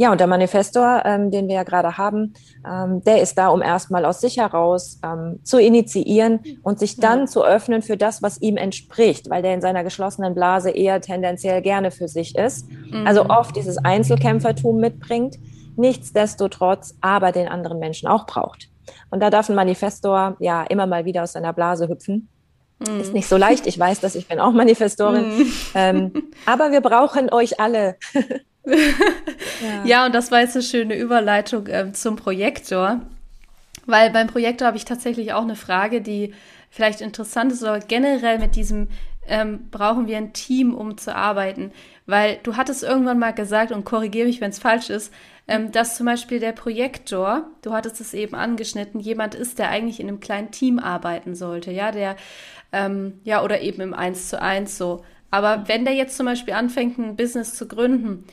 Ja, 0.00 0.12
und 0.12 0.20
der 0.20 0.28
Manifestor, 0.28 1.02
ähm, 1.04 1.32
den 1.32 1.48
wir 1.48 1.56
ja 1.56 1.62
gerade 1.64 1.98
haben, 1.98 2.32
ähm, 2.64 3.02
der 3.02 3.20
ist 3.20 3.36
da, 3.36 3.48
um 3.48 3.60
erstmal 3.60 4.04
aus 4.04 4.20
sich 4.20 4.38
heraus 4.38 5.00
ähm, 5.04 5.40
zu 5.42 5.58
initiieren 5.58 6.38
und 6.62 6.78
sich 6.78 6.98
dann 6.98 7.20
ja. 7.20 7.26
zu 7.26 7.44
öffnen 7.44 7.82
für 7.82 7.96
das, 7.96 8.22
was 8.22 8.40
ihm 8.40 8.56
entspricht, 8.56 9.28
weil 9.28 9.42
der 9.42 9.54
in 9.54 9.60
seiner 9.60 9.82
geschlossenen 9.82 10.36
Blase 10.36 10.70
eher 10.70 11.00
tendenziell 11.00 11.62
gerne 11.62 11.90
für 11.90 12.06
sich 12.06 12.36
ist. 12.36 12.70
Mhm. 12.70 13.08
Also 13.08 13.26
oft 13.26 13.56
dieses 13.56 13.76
Einzelkämpfertum 13.76 14.78
mitbringt, 14.78 15.36
nichtsdestotrotz 15.76 16.94
aber 17.00 17.32
den 17.32 17.48
anderen 17.48 17.80
Menschen 17.80 18.08
auch 18.08 18.24
braucht. 18.24 18.68
Und 19.10 19.20
da 19.20 19.30
darf 19.30 19.48
ein 19.48 19.56
Manifestor 19.56 20.36
ja 20.38 20.62
immer 20.62 20.86
mal 20.86 21.06
wieder 21.06 21.24
aus 21.24 21.32
seiner 21.32 21.52
Blase 21.52 21.88
hüpfen. 21.88 22.28
Mhm. 22.78 23.00
Ist 23.00 23.14
nicht 23.14 23.28
so 23.28 23.36
leicht. 23.36 23.66
Ich 23.66 23.76
weiß, 23.76 23.98
dass 23.98 24.14
ich 24.14 24.28
bin 24.28 24.38
auch 24.38 24.52
Manifestorin. 24.52 25.38
Mhm. 25.38 25.52
Ähm, 25.74 26.12
aber 26.46 26.70
wir 26.70 26.82
brauchen 26.82 27.32
euch 27.32 27.58
alle. 27.58 27.96
ja. 28.68 29.84
ja. 29.84 30.06
und 30.06 30.14
das 30.14 30.30
war 30.30 30.40
jetzt 30.40 30.56
eine 30.56 30.62
schöne 30.62 30.96
Überleitung 30.96 31.66
äh, 31.66 31.92
zum 31.92 32.16
Projektor. 32.16 33.00
Weil 33.86 34.10
beim 34.10 34.26
Projektor 34.26 34.66
habe 34.66 34.76
ich 34.76 34.84
tatsächlich 34.84 35.32
auch 35.32 35.42
eine 35.42 35.56
Frage, 35.56 36.02
die 36.02 36.34
vielleicht 36.70 37.00
interessant 37.00 37.52
ist, 37.52 37.64
aber 37.64 37.80
generell 37.80 38.38
mit 38.38 38.54
diesem 38.54 38.88
ähm, 39.26 39.70
brauchen 39.70 40.06
wir 40.06 40.16
ein 40.16 40.32
Team, 40.32 40.74
um 40.74 40.98
zu 40.98 41.14
arbeiten. 41.14 41.72
Weil 42.06 42.38
du 42.42 42.56
hattest 42.56 42.82
irgendwann 42.82 43.18
mal 43.18 43.32
gesagt, 43.32 43.72
und 43.72 43.84
korrigiere 43.84 44.26
mich, 44.26 44.40
wenn 44.40 44.50
es 44.50 44.58
falsch 44.58 44.90
ist, 44.90 45.12
ähm, 45.46 45.72
dass 45.72 45.96
zum 45.96 46.06
Beispiel 46.06 46.40
der 46.40 46.52
Projektor, 46.52 47.46
du 47.62 47.72
hattest 47.72 48.00
es 48.00 48.14
eben 48.14 48.34
angeschnitten, 48.34 49.00
jemand 49.00 49.34
ist, 49.34 49.58
der 49.58 49.70
eigentlich 49.70 50.00
in 50.00 50.08
einem 50.08 50.20
kleinen 50.20 50.50
Team 50.50 50.78
arbeiten 50.78 51.34
sollte, 51.34 51.70
ja, 51.70 51.90
der, 51.90 52.16
ähm, 52.72 53.20
ja, 53.24 53.42
oder 53.42 53.60
eben 53.60 53.80
im 53.80 53.94
Eins 53.94 54.28
zu 54.28 54.40
eins 54.40 54.76
so. 54.76 55.04
Aber 55.30 55.64
wenn 55.68 55.84
der 55.84 55.94
jetzt 55.94 56.16
zum 56.16 56.26
Beispiel 56.26 56.54
anfängt, 56.54 56.98
ein 56.98 57.16
Business 57.16 57.54
zu 57.54 57.68
gründen, 57.68 58.24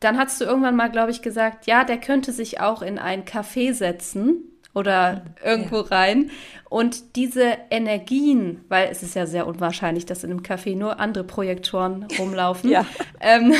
dann 0.00 0.18
hast 0.18 0.40
du 0.40 0.44
irgendwann 0.44 0.76
mal, 0.76 0.90
glaube 0.90 1.10
ich, 1.10 1.22
gesagt, 1.22 1.66
ja, 1.66 1.84
der 1.84 1.98
könnte 1.98 2.32
sich 2.32 2.60
auch 2.60 2.82
in 2.82 2.98
ein 2.98 3.24
Café 3.24 3.72
setzen 3.74 4.44
oder 4.74 5.24
irgendwo 5.44 5.76
ja. 5.76 5.82
rein 5.82 6.30
und 6.68 7.16
diese 7.16 7.58
Energien, 7.70 8.64
weil 8.68 8.88
es 8.90 9.02
ist 9.02 9.16
ja 9.16 9.26
sehr 9.26 9.48
unwahrscheinlich, 9.48 10.06
dass 10.06 10.22
in 10.22 10.30
einem 10.30 10.42
Café 10.42 10.76
nur 10.76 11.00
andere 11.00 11.24
Projektoren 11.24 12.06
rumlaufen, 12.18 12.70
ja. 12.70 12.86
ähm, 13.20 13.52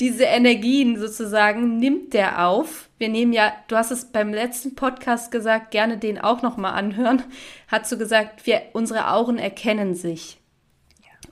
diese 0.00 0.24
Energien 0.24 0.98
sozusagen 0.98 1.78
nimmt 1.78 2.14
der 2.14 2.46
auf. 2.46 2.88
Wir 2.98 3.10
nehmen 3.10 3.34
ja, 3.34 3.52
du 3.68 3.76
hast 3.76 3.90
es 3.90 4.06
beim 4.06 4.32
letzten 4.32 4.74
Podcast 4.74 5.30
gesagt, 5.30 5.70
gerne 5.70 5.98
den 5.98 6.18
auch 6.18 6.40
noch 6.40 6.56
mal 6.56 6.72
anhören. 6.72 7.22
Hast 7.68 7.92
du 7.92 7.98
gesagt, 7.98 8.46
wir 8.46 8.62
unsere 8.72 9.10
Augen 9.10 9.36
erkennen 9.36 9.94
sich. 9.94 10.40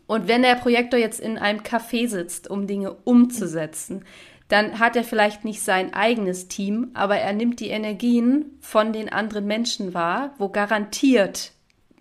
Und 0.07 0.29
wenn 0.29 0.43
der 0.43 0.57
Projektor 0.57 1.01
jetzt 1.01 1.21
in 1.21 1.39
einem 1.39 1.61
Café 1.61 2.07
sitzt, 2.07 2.51
um 2.51 2.67
Dinge 2.67 2.93
umzusetzen, 2.93 4.05
dann 4.53 4.79
hat 4.79 4.97
er 4.97 5.05
vielleicht 5.05 5.47
nicht 5.47 5.63
sein 5.63 5.95
eigenes 5.95 6.47
Team, 6.47 6.91
aber 6.93 7.17
er 7.17 7.33
nimmt 7.33 7.59
die 7.59 7.71
Energien 7.71 8.59
von 8.61 8.93
den 8.93 9.11
anderen 9.11 9.47
Menschen 9.47 9.95
wahr, 9.95 10.35
wo 10.37 10.51
garantiert 10.51 11.53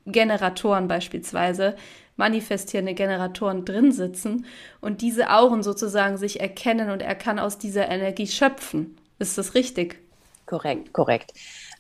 Generatoren 0.06 0.90
beispielsweise, 0.90 1.78
manifestierende 2.18 2.94
Generatoren 2.94 3.64
drin 3.64 3.94
sitzen 3.94 4.46
und 4.82 5.00
diese 5.00 5.30
Auren 5.30 5.64
sozusagen 5.64 6.18
sich 6.18 6.42
erkennen 6.42 6.90
und 6.90 7.02
er 7.02 7.16
kann 7.16 7.40
aus 7.40 7.58
dieser 7.58 7.88
Energie 7.88 8.28
schöpfen. 8.28 8.98
Ist 9.18 9.38
das 9.38 9.56
richtig? 9.56 10.02
Korrekt, 10.46 10.92
korrekt. 10.92 11.32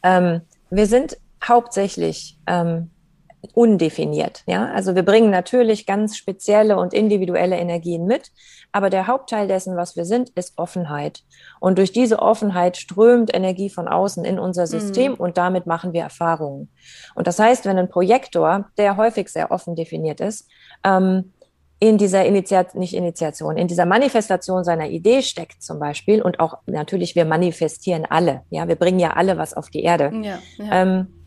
Ähm, 0.04 0.40
wir 0.70 0.88
sind 0.88 1.18
hauptsächlich 1.44 2.38
ähm, 2.48 2.90
undefiniert. 3.54 4.44
Ja? 4.46 4.72
Also 4.72 4.96
wir 4.96 5.04
bringen 5.04 5.32
natürlich 5.32 5.86
ganz 5.86 6.18
spezielle 6.18 6.78
und 6.78 6.94
individuelle 6.94 7.58
Energien 7.58 8.06
mit, 8.06 8.32
aber 8.72 8.90
der 8.90 9.08
Hauptteil 9.08 9.48
dessen, 9.48 9.76
was 9.76 9.96
wir 9.96 10.06
sind, 10.06 10.30
ist 10.30 10.58
Offenheit. 10.58 11.24
Und 11.60 11.78
durch 11.78 11.92
diese 11.92 12.20
Offenheit 12.20 12.78
strömt 12.78 13.34
Energie 13.34 13.70
von 13.70 13.88
außen 13.88 14.24
in 14.26 14.40
unser 14.40 14.68
System 14.68 15.14
mhm. 15.14 15.18
und 15.18 15.38
damit 15.38 15.66
machen 15.66 15.94
wir 15.94 16.02
Erfahrungen. 16.02 16.70
Und 17.16 17.28
das 17.28 17.40
heißt, 17.40 17.66
wenn 17.66 17.78
ein 17.78 17.90
Projektor, 17.90 18.66
der 18.78 18.98
häufig 18.98 19.30
sehr 19.30 19.52
offen 19.52 19.76
definiert 19.76 20.22
ist, 20.22 20.48
ähm, 20.84 21.34
in 21.80 21.98
dieser 21.98 22.26
Initiat 22.26 22.76
nicht 22.76 22.94
Initiation, 22.94 23.58
in 23.58 23.68
dieser 23.68 23.88
Manifestation 23.88 24.64
seiner 24.64 24.90
Idee 24.90 25.24
steckt 25.24 25.64
zum 25.64 25.80
Beispiel 25.80 26.22
und 26.22 26.40
auch 26.40 26.60
natürlich 26.68 27.16
wir 27.16 27.26
manifestieren 27.26 28.06
alle, 28.08 28.44
ja, 28.52 28.68
wir 28.68 28.76
bringen 28.76 29.00
ja 29.00 29.14
alle 29.14 29.40
was 29.40 29.56
auf 29.56 29.72
die 29.72 29.82
Erde. 29.82 30.12
Ja, 30.22 30.38
ja. 30.58 30.72
Ähm, 30.72 31.21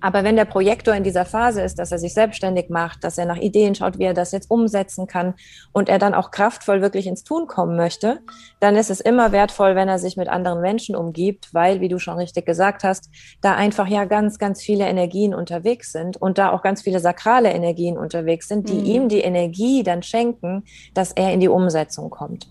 aber 0.00 0.24
wenn 0.24 0.36
der 0.36 0.44
Projektor 0.44 0.94
in 0.94 1.04
dieser 1.04 1.24
Phase 1.24 1.62
ist, 1.62 1.78
dass 1.78 1.90
er 1.90 1.98
sich 1.98 2.12
selbstständig 2.12 2.68
macht, 2.68 3.02
dass 3.02 3.18
er 3.18 3.24
nach 3.24 3.38
Ideen 3.38 3.74
schaut, 3.74 3.98
wie 3.98 4.04
er 4.04 4.14
das 4.14 4.32
jetzt 4.32 4.50
umsetzen 4.50 5.06
kann 5.06 5.34
und 5.72 5.88
er 5.88 5.98
dann 5.98 6.14
auch 6.14 6.30
kraftvoll 6.30 6.82
wirklich 6.82 7.06
ins 7.06 7.24
Tun 7.24 7.46
kommen 7.46 7.76
möchte, 7.76 8.20
dann 8.60 8.76
ist 8.76 8.90
es 8.90 9.00
immer 9.00 9.32
wertvoll, 9.32 9.74
wenn 9.74 9.88
er 9.88 9.98
sich 9.98 10.16
mit 10.16 10.28
anderen 10.28 10.60
Menschen 10.60 10.96
umgibt, 10.96 11.52
weil, 11.54 11.80
wie 11.80 11.88
du 11.88 11.98
schon 11.98 12.18
richtig 12.18 12.44
gesagt 12.44 12.84
hast, 12.84 13.10
da 13.40 13.54
einfach 13.54 13.88
ja 13.88 14.04
ganz, 14.04 14.38
ganz 14.38 14.62
viele 14.62 14.84
Energien 14.86 15.34
unterwegs 15.34 15.92
sind 15.92 16.16
und 16.16 16.38
da 16.38 16.52
auch 16.52 16.62
ganz 16.62 16.82
viele 16.82 17.00
sakrale 17.00 17.50
Energien 17.50 17.96
unterwegs 17.96 18.48
sind, 18.48 18.68
die 18.68 18.74
mhm. 18.74 18.84
ihm 18.84 19.08
die 19.08 19.20
Energie 19.20 19.82
dann 19.82 20.02
schenken, 20.02 20.64
dass 20.94 21.12
er 21.12 21.32
in 21.32 21.40
die 21.40 21.48
Umsetzung 21.48 22.10
kommt. 22.10 22.48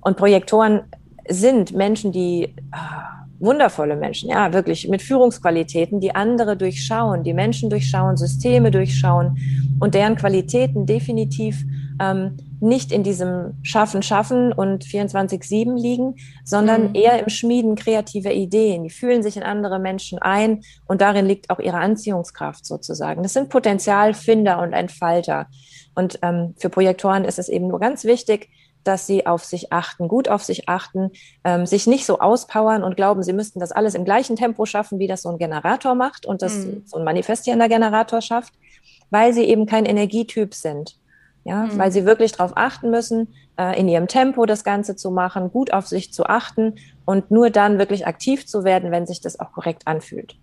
Und 0.00 0.16
Projektoren 0.16 0.82
sind 1.28 1.72
Menschen, 1.72 2.12
die 2.12 2.54
ah, 2.72 3.22
wundervolle 3.42 3.96
Menschen, 3.96 4.30
ja, 4.30 4.52
wirklich 4.52 4.88
mit 4.88 5.02
Führungsqualitäten, 5.02 6.00
die 6.00 6.14
andere 6.14 6.56
durchschauen, 6.56 7.24
die 7.24 7.34
Menschen 7.34 7.70
durchschauen, 7.70 8.16
Systeme 8.16 8.70
durchschauen 8.70 9.36
und 9.80 9.94
deren 9.94 10.16
Qualitäten 10.16 10.86
definitiv 10.86 11.64
ähm, 12.00 12.36
nicht 12.60 12.92
in 12.92 13.02
diesem 13.02 13.54
Schaffen, 13.62 14.02
Schaffen 14.02 14.52
und 14.52 14.84
24-7 14.84 15.76
liegen, 15.76 16.14
sondern 16.44 16.90
mhm. 16.90 16.94
eher 16.94 17.18
im 17.20 17.28
Schmieden 17.28 17.74
kreativer 17.74 18.32
Ideen. 18.32 18.84
Die 18.84 18.90
fühlen 18.90 19.24
sich 19.24 19.36
in 19.36 19.42
andere 19.42 19.80
Menschen 19.80 20.20
ein 20.20 20.62
und 20.86 21.00
darin 21.00 21.26
liegt 21.26 21.50
auch 21.50 21.58
ihre 21.58 21.78
Anziehungskraft 21.78 22.64
sozusagen. 22.64 23.24
Das 23.24 23.32
sind 23.32 23.48
Potenzialfinder 23.48 24.60
und 24.60 24.72
Entfalter. 24.72 25.48
Und 25.96 26.20
ähm, 26.22 26.54
für 26.56 26.70
Projektoren 26.70 27.24
ist 27.24 27.40
es 27.40 27.48
eben 27.48 27.66
nur 27.66 27.80
ganz 27.80 28.04
wichtig, 28.04 28.48
dass 28.84 29.06
sie 29.06 29.26
auf 29.26 29.44
sich 29.44 29.72
achten, 29.72 30.08
gut 30.08 30.28
auf 30.28 30.42
sich 30.42 30.68
achten, 30.68 31.10
ähm, 31.44 31.66
sich 31.66 31.86
nicht 31.86 32.06
so 32.06 32.18
auspowern 32.18 32.82
und 32.82 32.96
glauben, 32.96 33.22
sie 33.22 33.32
müssten 33.32 33.60
das 33.60 33.72
alles 33.72 33.94
im 33.94 34.04
gleichen 34.04 34.36
Tempo 34.36 34.66
schaffen, 34.66 34.98
wie 34.98 35.06
das 35.06 35.22
so 35.22 35.28
ein 35.28 35.38
Generator 35.38 35.94
macht 35.94 36.26
und 36.26 36.42
das 36.42 36.54
mhm. 36.54 36.82
so 36.86 36.98
ein 36.98 37.04
manifestierender 37.04 37.68
Generator 37.68 38.20
schafft, 38.20 38.54
weil 39.10 39.32
sie 39.32 39.44
eben 39.44 39.66
kein 39.66 39.84
Energietyp 39.84 40.54
sind. 40.54 40.96
Ja, 41.44 41.64
mhm. 41.64 41.76
weil 41.76 41.90
sie 41.90 42.04
wirklich 42.04 42.30
darauf 42.30 42.52
achten 42.54 42.90
müssen, 42.90 43.34
äh, 43.58 43.78
in 43.78 43.88
ihrem 43.88 44.06
Tempo 44.06 44.46
das 44.46 44.62
Ganze 44.62 44.94
zu 44.94 45.10
machen, 45.10 45.50
gut 45.50 45.72
auf 45.72 45.88
sich 45.88 46.12
zu 46.12 46.26
achten 46.26 46.76
und 47.04 47.32
nur 47.32 47.50
dann 47.50 47.78
wirklich 47.78 48.06
aktiv 48.06 48.46
zu 48.46 48.62
werden, 48.62 48.92
wenn 48.92 49.08
sich 49.08 49.20
das 49.20 49.40
auch 49.40 49.50
korrekt 49.50 49.88
anfühlt. 49.88 50.36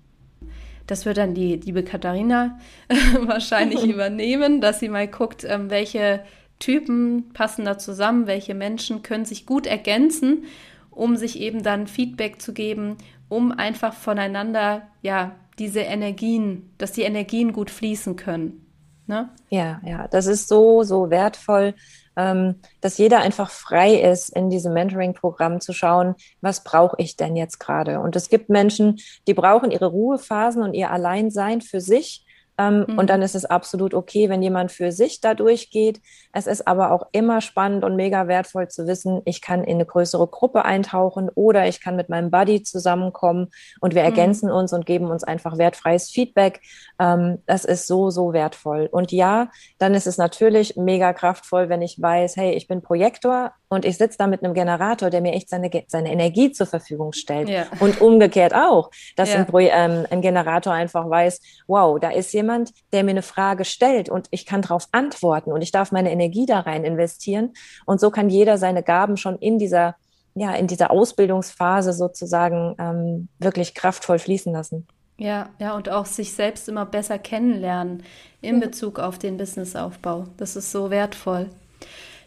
Das 0.88 1.06
wird 1.06 1.18
dann 1.18 1.36
die 1.36 1.56
liebe 1.56 1.84
Katharina 1.84 2.58
wahrscheinlich 3.22 3.84
übernehmen, 3.86 4.60
dass 4.60 4.80
sie 4.80 4.90
mal 4.90 5.08
guckt, 5.08 5.46
ähm, 5.48 5.70
welche 5.70 6.22
Typen 6.60 7.32
passen 7.34 7.66
da 7.66 7.78
zusammen, 7.78 8.28
welche 8.28 8.54
Menschen 8.54 9.02
können 9.02 9.26
sich 9.26 9.46
gut 9.46 9.66
ergänzen, 9.66 10.46
um 10.92 11.16
sich 11.16 11.40
eben 11.40 11.64
dann 11.64 11.88
Feedback 11.88 12.42
zu 12.42 12.54
geben, 12.54 12.98
um 13.30 13.52
einfach 13.52 13.94
voneinander, 13.94 14.84
ja, 15.02 15.36
diese 15.58 15.82
Energien, 15.82 16.74
dass 16.78 16.92
die 16.92 17.02
Energien 17.04 17.54
gut 17.54 17.70
fließen 17.70 18.16
können. 18.16 18.66
Ne? 19.08 19.30
Ja, 19.50 19.82
ja, 19.84 20.08
das 20.08 20.28
ist 20.28 20.48
so, 20.48 20.84
so 20.84 21.10
wertvoll, 21.10 21.74
ähm, 22.16 22.56
dass 22.80 22.98
jeder 22.98 23.22
einfach 23.22 23.50
frei 23.50 23.96
ist, 23.96 24.30
in 24.30 24.50
diesem 24.50 24.74
Mentoring-Programm 24.74 25.62
zu 25.62 25.74
schauen, 25.74 26.16
was 26.42 26.64
brauche 26.64 26.96
ich 27.00 27.16
denn 27.16 27.36
jetzt 27.36 27.60
gerade? 27.60 28.02
Und 28.02 28.16
es 28.16 28.30
gibt 28.30 28.50
Menschen, 28.50 29.00
die 29.26 29.34
brauchen 29.34 29.72
ihre 29.72 29.88
Ruhephasen 29.88 30.62
und 30.62 30.74
ihr 30.74 30.92
Alleinsein 30.92 31.62
für 31.62 31.82
sich 31.82 32.24
ähm, 32.60 32.86
mhm. 32.88 33.00
Und 33.00 33.10
dann 33.10 33.22
ist 33.22 33.36
es 33.36 33.46
absolut 33.46 33.94
okay, 33.94 34.28
wenn 34.28 34.44
jemand 34.44 34.74
für 34.74 34.92
sich 34.92 35.22
da 35.22 35.34
durchgeht. 35.34 36.02
Es 36.34 36.46
ist 36.46 36.68
aber 36.68 36.92
auch 36.92 37.08
immer 37.14 37.40
spannend 37.40 37.86
und 37.86 37.96
mega 37.96 38.28
wertvoll 38.28 38.68
zu 38.68 38.86
wissen, 38.86 39.22
ich 39.24 39.42
kann 39.42 39.64
in 39.64 39.76
eine 39.76 39.86
größere 39.86 40.28
Gruppe 40.28 40.66
eintauchen 40.66 41.30
oder 41.34 41.68
ich 41.68 41.80
kann 41.80 41.96
mit 41.96 42.10
meinem 42.10 42.32
Buddy 42.32 42.62
zusammenkommen 42.62 43.48
und 43.80 43.96
wir 43.96 44.02
mhm. 44.02 44.10
ergänzen 44.10 44.52
uns 44.52 44.74
und 44.74 44.86
geben 44.86 45.10
uns 45.10 45.24
einfach 45.24 45.58
wertfreies 45.58 46.10
Feedback. 46.10 46.60
Ähm, 47.00 47.40
das 47.46 47.64
ist 47.64 47.88
so, 47.88 48.10
so 48.10 48.34
wertvoll. 48.34 48.90
Und 48.92 49.14
ja, 49.14 49.50
dann 49.78 49.94
ist 49.94 50.06
es 50.06 50.18
natürlich 50.18 50.76
mega 50.76 51.14
kraftvoll, 51.14 51.70
wenn 51.70 51.82
ich 51.82 52.02
weiß, 52.02 52.36
hey, 52.36 52.52
ich 52.56 52.68
bin 52.68 52.82
Projektor 52.82 53.54
und 53.70 53.86
ich 53.86 53.98
sitze 53.98 54.18
da 54.18 54.28
mit 54.28 54.44
einem 54.44 54.54
Generator, 54.54 55.10
der 55.10 55.22
mir 55.22 55.34
echt 55.34 55.48
seine, 55.48 55.70
seine 55.88 56.12
Energie 56.12 56.52
zur 56.52 56.66
Verfügung 56.68 57.14
stellt. 57.14 57.48
Ja. 57.48 57.68
Und 57.80 58.02
umgekehrt 58.02 58.54
auch, 58.54 58.90
dass 59.16 59.32
ja. 59.32 59.46
ein, 59.46 59.48
ähm, 59.54 60.06
ein 60.10 60.22
Generator 60.22 60.74
einfach 60.74 61.10
weiß, 61.10 61.40
wow, 61.68 62.00
da 62.00 62.10
ist 62.10 62.34
jemand, 62.34 62.49
jemand, 62.50 62.74
der 62.92 63.04
mir 63.04 63.12
eine 63.12 63.22
Frage 63.22 63.64
stellt 63.64 64.10
und 64.10 64.28
ich 64.32 64.46
kann 64.46 64.62
darauf 64.62 64.88
antworten 64.92 65.52
und 65.52 65.62
ich 65.62 65.72
darf 65.72 65.92
meine 65.92 66.12
Energie 66.12 66.46
da 66.46 66.62
rein 66.62 66.84
investieren. 66.84 67.54
Und 67.86 68.00
so 68.00 68.10
kann 68.10 68.30
jeder 68.30 68.58
seine 68.58 68.82
Gaben 68.82 69.18
schon 69.18 69.38
in 69.38 69.60
dieser, 69.60 69.96
ja, 70.34 70.54
in 70.56 70.68
dieser 70.68 70.90
Ausbildungsphase 70.90 71.94
sozusagen 71.94 72.76
ähm, 72.80 73.28
wirklich 73.38 73.76
kraftvoll 73.76 74.18
fließen 74.18 74.52
lassen. 74.52 74.88
Ja, 75.18 75.50
ja, 75.60 75.76
und 75.76 75.90
auch 75.90 76.06
sich 76.06 76.34
selbst 76.34 76.70
immer 76.70 76.86
besser 76.86 77.20
kennenlernen 77.20 78.04
in. 78.42 78.60
Bezug 78.60 79.00
auf 79.00 79.20
den 79.20 79.38
Businessaufbau. 79.38 80.26
Das 80.38 80.56
ist 80.56 80.72
so 80.72 80.90
wertvoll. 80.90 81.50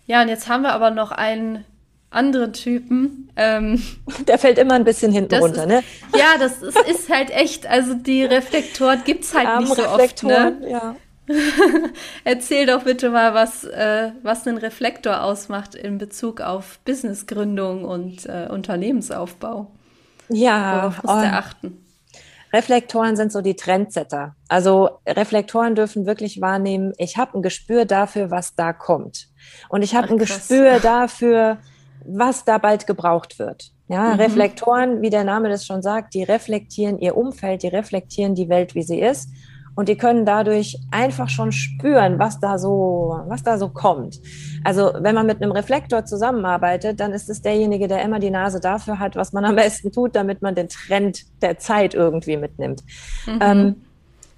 Ja, 0.07 0.23
und 0.23 0.29
jetzt 0.29 0.49
haben 0.49 0.63
wir 0.63 0.73
aber 0.73 0.91
noch 0.91 1.11
einen 1.11 1.65
anderen 2.13 2.53
Typen. 2.53 3.31
Ähm, 3.37 3.83
Der 4.27 4.39
fällt 4.39 4.59
immer 4.59 4.75
ein 4.75 4.85
bisschen 4.85 5.13
hinten 5.13 5.35
runter, 5.35 5.63
ist, 5.63 5.69
ne? 5.69 5.83
Ja, 6.17 6.39
das 6.39 6.63
ist, 6.63 6.79
ist, 6.89 7.11
halt 7.11 7.31
echt, 7.31 7.67
also 7.67 7.95
die 7.95 8.25
Reflektoren 8.25 9.03
gibt 9.05 9.25
es 9.25 9.35
halt 9.35 9.49
Armen 9.49 9.65
nicht 9.65 9.77
so 9.77 9.89
oft, 9.89 10.23
ne? 10.23 10.57
ja. 10.69 10.97
Erzähl 12.25 12.67
doch 12.67 12.83
bitte 12.83 13.11
mal, 13.11 13.33
was, 13.33 13.65
äh, 13.65 14.11
was 14.23 14.47
ein 14.47 14.59
Reflektor 14.59 15.23
ausmacht 15.23 15.75
in 15.75 15.99
Bezug 15.99 16.41
auf 16.41 16.81
Businessgründung 16.85 17.85
und 17.85 18.27
äh, 18.27 18.49
Unternehmensaufbau. 18.51 19.71
Ja, 20.29 20.77
worauf 20.77 21.03
muss 21.03 21.23
der 21.23 21.39
achten? 21.39 21.79
Reflektoren 22.53 23.17
sind 23.17 23.33
so 23.33 23.41
die 23.41 23.57
Trendsetter. 23.57 24.37
Also 24.49 24.99
Reflektoren 25.07 25.75
dürfen 25.75 26.07
wirklich 26.07 26.41
wahrnehmen, 26.41 26.93
ich 26.99 27.17
habe 27.17 27.39
ein 27.39 27.43
Gespür 27.43 27.87
dafür, 27.87 28.31
was 28.31 28.55
da 28.55 28.73
kommt. 28.73 29.29
Und 29.69 29.83
ich 29.83 29.95
habe 29.95 30.11
ein. 30.11 30.19
Gespür 30.19 30.79
dafür, 30.79 31.59
was 32.05 32.45
da 32.45 32.59
bald 32.59 32.87
gebraucht 32.87 33.39
wird. 33.39 33.73
Ja, 33.89 34.15
mhm. 34.15 34.21
Reflektoren, 34.21 35.03
wie 35.03 35.11
der 35.11 35.25
Name 35.25 35.49
das 35.49 35.67
schon 35.67 35.83
sagt, 35.83 36.15
die 36.15 36.23
reflektieren 36.23 36.99
ihr 36.99 37.17
Umfeld, 37.17 37.63
die 37.63 37.69
reflektieren 37.69 38.35
die 38.35 38.49
Welt, 38.49 38.75
wie 38.75 38.83
sie 38.83 39.01
ist. 39.01 39.31
Und 39.75 39.89
die 39.89 39.97
können 39.97 40.27
dadurch 40.27 40.79
einfach 40.91 41.31
schon 41.31 41.51
spüren, 41.51 42.19
was 42.19 42.39
da 42.41 42.59
so, 42.59 43.21
was 43.27 43.43
da 43.43 43.57
so 43.57 43.71
kommt. 43.71 44.21
Also, 44.65 44.93
wenn 44.99 45.15
man 45.15 45.27
mit 45.27 45.41
einem 45.41 45.53
Reflektor 45.53 46.05
zusammenarbeitet, 46.05 47.01
dann 47.01 47.13
ist 47.13 47.31
es 47.31 47.41
derjenige, 47.41 47.89
der 47.89 48.03
immer 48.03 48.19
die 48.19 48.31
Nase 48.31 48.61
dafür 48.61 48.99
hat, 48.99 49.17
was 49.17 49.33
man 49.33 49.47
am 49.47 49.57
besten 49.57 49.91
tut, 49.91 50.15
damit 50.15 50.43
man 50.43 50.55
den 50.55 50.69
Trend 50.69 51.25
der 51.41 51.59
Zeit 51.59 51.95
irgendwie 51.95 52.37
mitnimmt. 52.37 52.83
Mhm. 53.27 53.39
Ähm, 53.41 53.77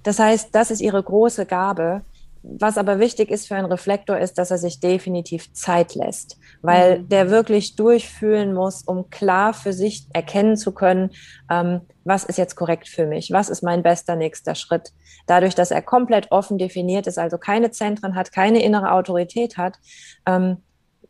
das 0.03 0.19
heißt, 0.19 0.53
das 0.53 0.71
ist 0.71 0.81
ihre 0.81 1.03
große 1.03 1.45
Gabe, 1.45 2.01
was 2.47 2.77
aber 2.77 2.99
wichtig 2.99 3.31
ist 3.31 3.47
für 3.47 3.55
einen 3.55 3.71
Reflektor, 3.71 4.17
ist, 4.17 4.37
dass 4.37 4.51
er 4.51 4.57
sich 4.57 4.79
definitiv 4.79 5.51
Zeit 5.53 5.95
lässt, 5.95 6.37
weil 6.61 6.99
mhm. 6.99 7.09
der 7.09 7.29
wirklich 7.29 7.75
durchfühlen 7.75 8.53
muss, 8.53 8.83
um 8.83 9.09
klar 9.09 9.53
für 9.53 9.73
sich 9.73 10.07
erkennen 10.13 10.55
zu 10.55 10.71
können, 10.71 11.11
ähm, 11.49 11.81
was 12.03 12.23
ist 12.23 12.37
jetzt 12.37 12.55
korrekt 12.55 12.87
für 12.87 13.07
mich, 13.07 13.31
was 13.31 13.49
ist 13.49 13.63
mein 13.63 13.81
bester 13.81 14.15
nächster 14.15 14.53
Schritt. 14.53 14.91
Dadurch, 15.25 15.55
dass 15.55 15.71
er 15.71 15.81
komplett 15.81 16.31
offen 16.31 16.57
definiert 16.57 17.07
ist, 17.07 17.17
also 17.17 17.37
keine 17.37 17.71
Zentren 17.71 18.15
hat, 18.15 18.31
keine 18.31 18.63
innere 18.63 18.91
Autorität 18.91 19.57
hat, 19.57 19.79
ähm, 20.27 20.57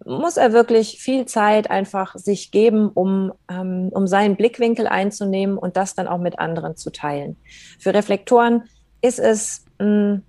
muss 0.06 0.38
er 0.38 0.54
wirklich 0.54 1.00
viel 1.00 1.26
Zeit 1.26 1.70
einfach 1.70 2.16
sich 2.16 2.52
geben, 2.52 2.90
um, 2.90 3.34
ähm, 3.50 3.90
um 3.92 4.08
seinen 4.08 4.36
Blickwinkel 4.36 4.88
einzunehmen 4.88 5.58
und 5.58 5.78
das 5.78 5.96
dann 5.96 6.08
auch 6.08 6.20
mit 6.20 6.40
anderen 6.40 6.78
zu 6.78 6.92
teilen. 6.92 7.38
Für 7.80 7.94
Reflektoren 7.94 8.64
ist 9.02 9.20
es 9.20 9.66
mh, 9.80 9.86
mm, 9.86 10.24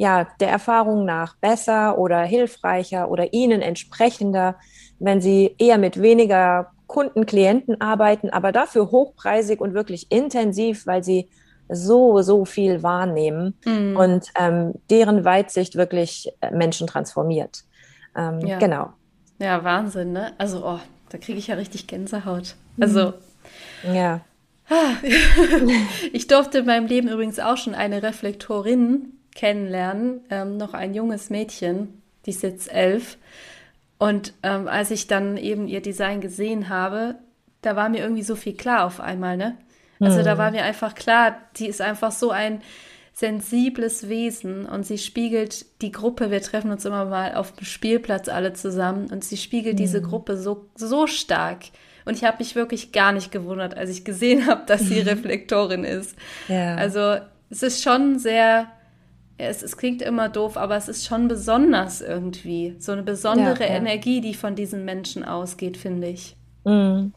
ja 0.00 0.26
der 0.40 0.48
Erfahrung 0.48 1.04
nach 1.04 1.36
besser 1.36 1.98
oder 1.98 2.22
hilfreicher 2.22 3.10
oder 3.10 3.34
ihnen 3.34 3.60
entsprechender, 3.60 4.56
wenn 4.98 5.20
sie 5.20 5.54
eher 5.58 5.76
mit 5.76 6.00
weniger 6.00 6.72
Kunden, 6.86 7.26
Klienten 7.26 7.82
arbeiten, 7.82 8.30
aber 8.30 8.50
dafür 8.50 8.90
hochpreisig 8.90 9.60
und 9.60 9.74
wirklich 9.74 10.10
intensiv, 10.10 10.86
weil 10.86 11.04
sie 11.04 11.28
so, 11.68 12.22
so 12.22 12.46
viel 12.46 12.82
wahrnehmen 12.82 13.52
mhm. 13.66 13.94
und 13.94 14.28
ähm, 14.36 14.72
deren 14.88 15.26
Weitsicht 15.26 15.76
wirklich 15.76 16.32
äh, 16.40 16.50
Menschen 16.50 16.86
transformiert. 16.86 17.64
Ähm, 18.16 18.40
ja. 18.40 18.58
Genau. 18.58 18.94
Ja, 19.38 19.62
Wahnsinn, 19.64 20.14
ne? 20.14 20.32
Also, 20.38 20.64
oh, 20.64 20.80
da 21.10 21.18
kriege 21.18 21.38
ich 21.38 21.48
ja 21.48 21.56
richtig 21.56 21.86
Gänsehaut. 21.86 22.56
Also. 22.80 23.12
Ja. 23.92 24.22
ich 26.12 26.26
durfte 26.26 26.60
in 26.60 26.66
meinem 26.66 26.86
Leben 26.86 27.08
übrigens 27.08 27.38
auch 27.38 27.58
schon 27.58 27.74
eine 27.74 28.02
Reflektorin 28.02 29.19
kennenlernen, 29.34 30.20
ähm, 30.30 30.56
noch 30.56 30.74
ein 30.74 30.94
junges 30.94 31.30
Mädchen, 31.30 32.02
die 32.26 32.30
ist 32.30 32.42
jetzt 32.42 32.72
elf. 32.72 33.18
Und 33.98 34.32
ähm, 34.42 34.68
als 34.68 34.90
ich 34.90 35.06
dann 35.06 35.36
eben 35.36 35.68
ihr 35.68 35.82
Design 35.82 36.20
gesehen 36.20 36.68
habe, 36.68 37.16
da 37.62 37.76
war 37.76 37.88
mir 37.88 37.98
irgendwie 37.98 38.22
so 38.22 38.36
viel 38.36 38.54
klar 38.54 38.86
auf 38.86 39.00
einmal, 39.00 39.36
ne? 39.36 39.56
Also 40.00 40.20
mhm. 40.20 40.24
da 40.24 40.38
war 40.38 40.50
mir 40.50 40.62
einfach 40.62 40.94
klar, 40.94 41.36
die 41.56 41.66
ist 41.66 41.82
einfach 41.82 42.10
so 42.10 42.30
ein 42.30 42.62
sensibles 43.12 44.08
Wesen 44.08 44.64
und 44.64 44.86
sie 44.86 44.96
spiegelt 44.96 45.66
die 45.82 45.92
Gruppe, 45.92 46.30
wir 46.30 46.40
treffen 46.40 46.70
uns 46.70 46.86
immer 46.86 47.04
mal 47.04 47.34
auf 47.34 47.52
dem 47.52 47.66
Spielplatz 47.66 48.30
alle 48.30 48.54
zusammen 48.54 49.08
und 49.12 49.24
sie 49.24 49.36
spiegelt 49.36 49.74
mhm. 49.74 49.78
diese 49.78 50.00
Gruppe 50.00 50.38
so, 50.38 50.70
so 50.74 51.06
stark. 51.06 51.64
Und 52.06 52.16
ich 52.16 52.24
habe 52.24 52.38
mich 52.38 52.54
wirklich 52.54 52.92
gar 52.92 53.12
nicht 53.12 53.30
gewundert, 53.30 53.76
als 53.76 53.90
ich 53.90 54.04
gesehen 54.04 54.46
habe, 54.46 54.62
dass 54.66 54.80
sie 54.80 55.00
Reflektorin 55.00 55.84
ist. 55.84 56.16
Ja. 56.48 56.76
Also 56.76 57.16
es 57.50 57.62
ist 57.62 57.82
schon 57.82 58.18
sehr, 58.18 58.68
es, 59.40 59.62
es 59.62 59.76
klingt 59.76 60.02
immer 60.02 60.28
doof, 60.28 60.56
aber 60.56 60.76
es 60.76 60.88
ist 60.88 61.06
schon 61.06 61.28
besonders 61.28 62.00
irgendwie. 62.00 62.76
So 62.78 62.92
eine 62.92 63.02
besondere 63.02 63.60
ja, 63.60 63.70
ja. 63.70 63.76
Energie, 63.76 64.20
die 64.20 64.34
von 64.34 64.54
diesen 64.54 64.84
Menschen 64.84 65.24
ausgeht, 65.24 65.76
finde 65.76 66.08
ich. 66.08 66.36
Mhm 66.64 67.12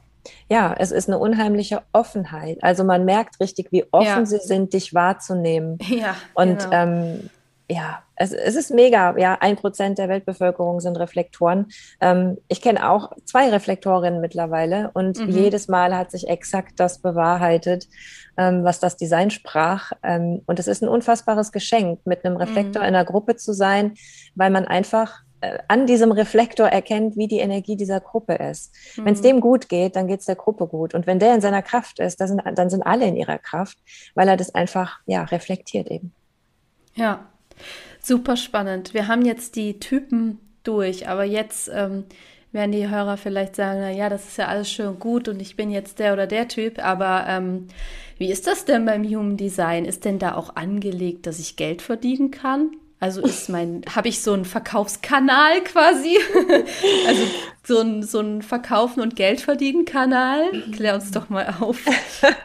ja, 0.49 0.73
es 0.77 0.91
ist 0.91 1.09
eine 1.09 1.17
unheimliche 1.17 1.81
Offenheit. 1.91 2.57
Also 2.62 2.83
man 2.83 3.05
merkt 3.05 3.39
richtig, 3.39 3.71
wie 3.71 3.86
offen 3.91 4.05
ja. 4.05 4.25
sie 4.25 4.39
sind, 4.39 4.73
dich 4.73 4.93
wahrzunehmen. 4.93 5.77
Ja. 5.93 6.15
Und 6.33 6.59
genau. 6.59 6.71
ähm, 6.71 7.29
ja, 7.73 8.03
es, 8.15 8.31
es, 8.31 8.55
ist 8.55 8.71
mega. 8.71 9.17
Ja, 9.17 9.38
ein 9.39 9.55
Prozent 9.55 9.97
der 9.97 10.07
Weltbevölkerung 10.07 10.79
sind 10.79 10.95
Reflektoren. 10.97 11.67
Ähm, 11.99 12.38
ich 12.47 12.62
kenne 12.62 12.89
auch 12.89 13.12
zwei 13.25 13.49
Reflektorinnen 13.49 14.21
mittlerweile 14.21 14.91
und 14.93 15.19
mhm. 15.19 15.29
jedes 15.29 15.67
Mal 15.67 15.95
hat 15.97 16.12
sich 16.12 16.27
exakt 16.27 16.79
das 16.79 16.99
bewahrheitet, 16.99 17.88
ähm, 18.38 18.63
was 18.63 18.79
das 18.79 18.95
Design 18.95 19.31
sprach. 19.31 19.91
Ähm, 20.03 20.41
und 20.45 20.59
es 20.59 20.67
ist 20.67 20.83
ein 20.83 20.89
unfassbares 20.89 21.51
Geschenk, 21.51 22.01
mit 22.05 22.23
einem 22.23 22.38
Reflektor 22.38 22.83
mhm. 22.83 22.89
in 22.89 22.95
einer 22.95 23.05
Gruppe 23.05 23.38
zu 23.38 23.53
sein, 23.53 23.95
weil 24.36 24.51
man 24.51 24.65
einfach 24.65 25.23
äh, 25.41 25.57
an 25.67 25.88
diesem 25.88 26.12
Reflektor 26.12 26.67
erkennt, 26.67 27.17
wie 27.17 27.27
die 27.27 27.39
Energie 27.39 27.75
dieser 27.75 28.01
Gruppe 28.01 28.36
ist. 28.36 28.75
Mhm. 28.97 29.05
Wenn 29.05 29.13
es 29.15 29.21
dem 29.21 29.41
gut 29.41 29.67
geht, 29.67 29.95
dann 29.95 30.07
geht 30.07 30.19
es 30.19 30.27
der 30.27 30.36
Gruppe 30.36 30.67
gut. 30.67 30.93
Und 30.93 31.07
wenn 31.07 31.17
der 31.17 31.33
in 31.33 31.41
seiner 31.41 31.63
Kraft 31.63 31.99
ist, 31.99 32.21
dann 32.21 32.27
sind, 32.27 32.41
dann 32.55 32.69
sind 32.69 32.83
alle 32.83 33.07
in 33.07 33.15
ihrer 33.15 33.39
Kraft, 33.39 33.79
weil 34.13 34.27
er 34.27 34.38
das 34.38 34.53
einfach 34.53 34.99
ja, 35.07 35.23
reflektiert 35.23 35.89
eben. 35.89 36.13
Ja, 36.95 37.32
super 38.01 38.37
spannend. 38.37 38.93
Wir 38.93 39.07
haben 39.07 39.25
jetzt 39.25 39.55
die 39.55 39.79
Typen 39.79 40.39
durch, 40.63 41.07
aber 41.07 41.23
jetzt 41.23 41.69
ähm, 41.73 42.05
werden 42.51 42.71
die 42.71 42.89
Hörer 42.89 43.17
vielleicht 43.17 43.55
sagen, 43.55 43.79
na 43.81 43.91
ja, 43.91 44.09
das 44.09 44.27
ist 44.27 44.37
ja 44.37 44.47
alles 44.47 44.69
schön 44.69 44.99
gut 44.99 45.27
und 45.27 45.41
ich 45.41 45.55
bin 45.55 45.71
jetzt 45.71 45.99
der 45.99 46.13
oder 46.13 46.27
der 46.27 46.47
Typ, 46.47 46.83
aber 46.83 47.25
ähm, 47.27 47.67
wie 48.17 48.31
ist 48.31 48.47
das 48.47 48.65
denn 48.65 48.85
beim 48.85 49.03
Human 49.03 49.37
Design? 49.37 49.85
Ist 49.85 50.05
denn 50.05 50.19
da 50.19 50.35
auch 50.35 50.55
angelegt, 50.55 51.25
dass 51.25 51.39
ich 51.39 51.55
Geld 51.55 51.81
verdienen 51.81 52.31
kann? 52.31 52.71
Also 53.03 53.19
ist 53.19 53.49
mein, 53.49 53.81
habe 53.93 54.07
ich 54.07 54.21
so 54.21 54.31
einen 54.31 54.45
Verkaufskanal 54.45 55.61
quasi? 55.65 56.17
also 57.05 57.21
so 57.61 57.79
ein, 57.81 58.01
so 58.01 58.23
Verkaufen 58.39 59.01
und 59.01 59.17
Geld 59.17 59.41
verdienen 59.41 59.83
Kanal? 59.83 60.53
Klär 60.71 60.95
uns 60.95 61.11
doch 61.11 61.27
mal 61.27 61.53
auf. 61.59 61.77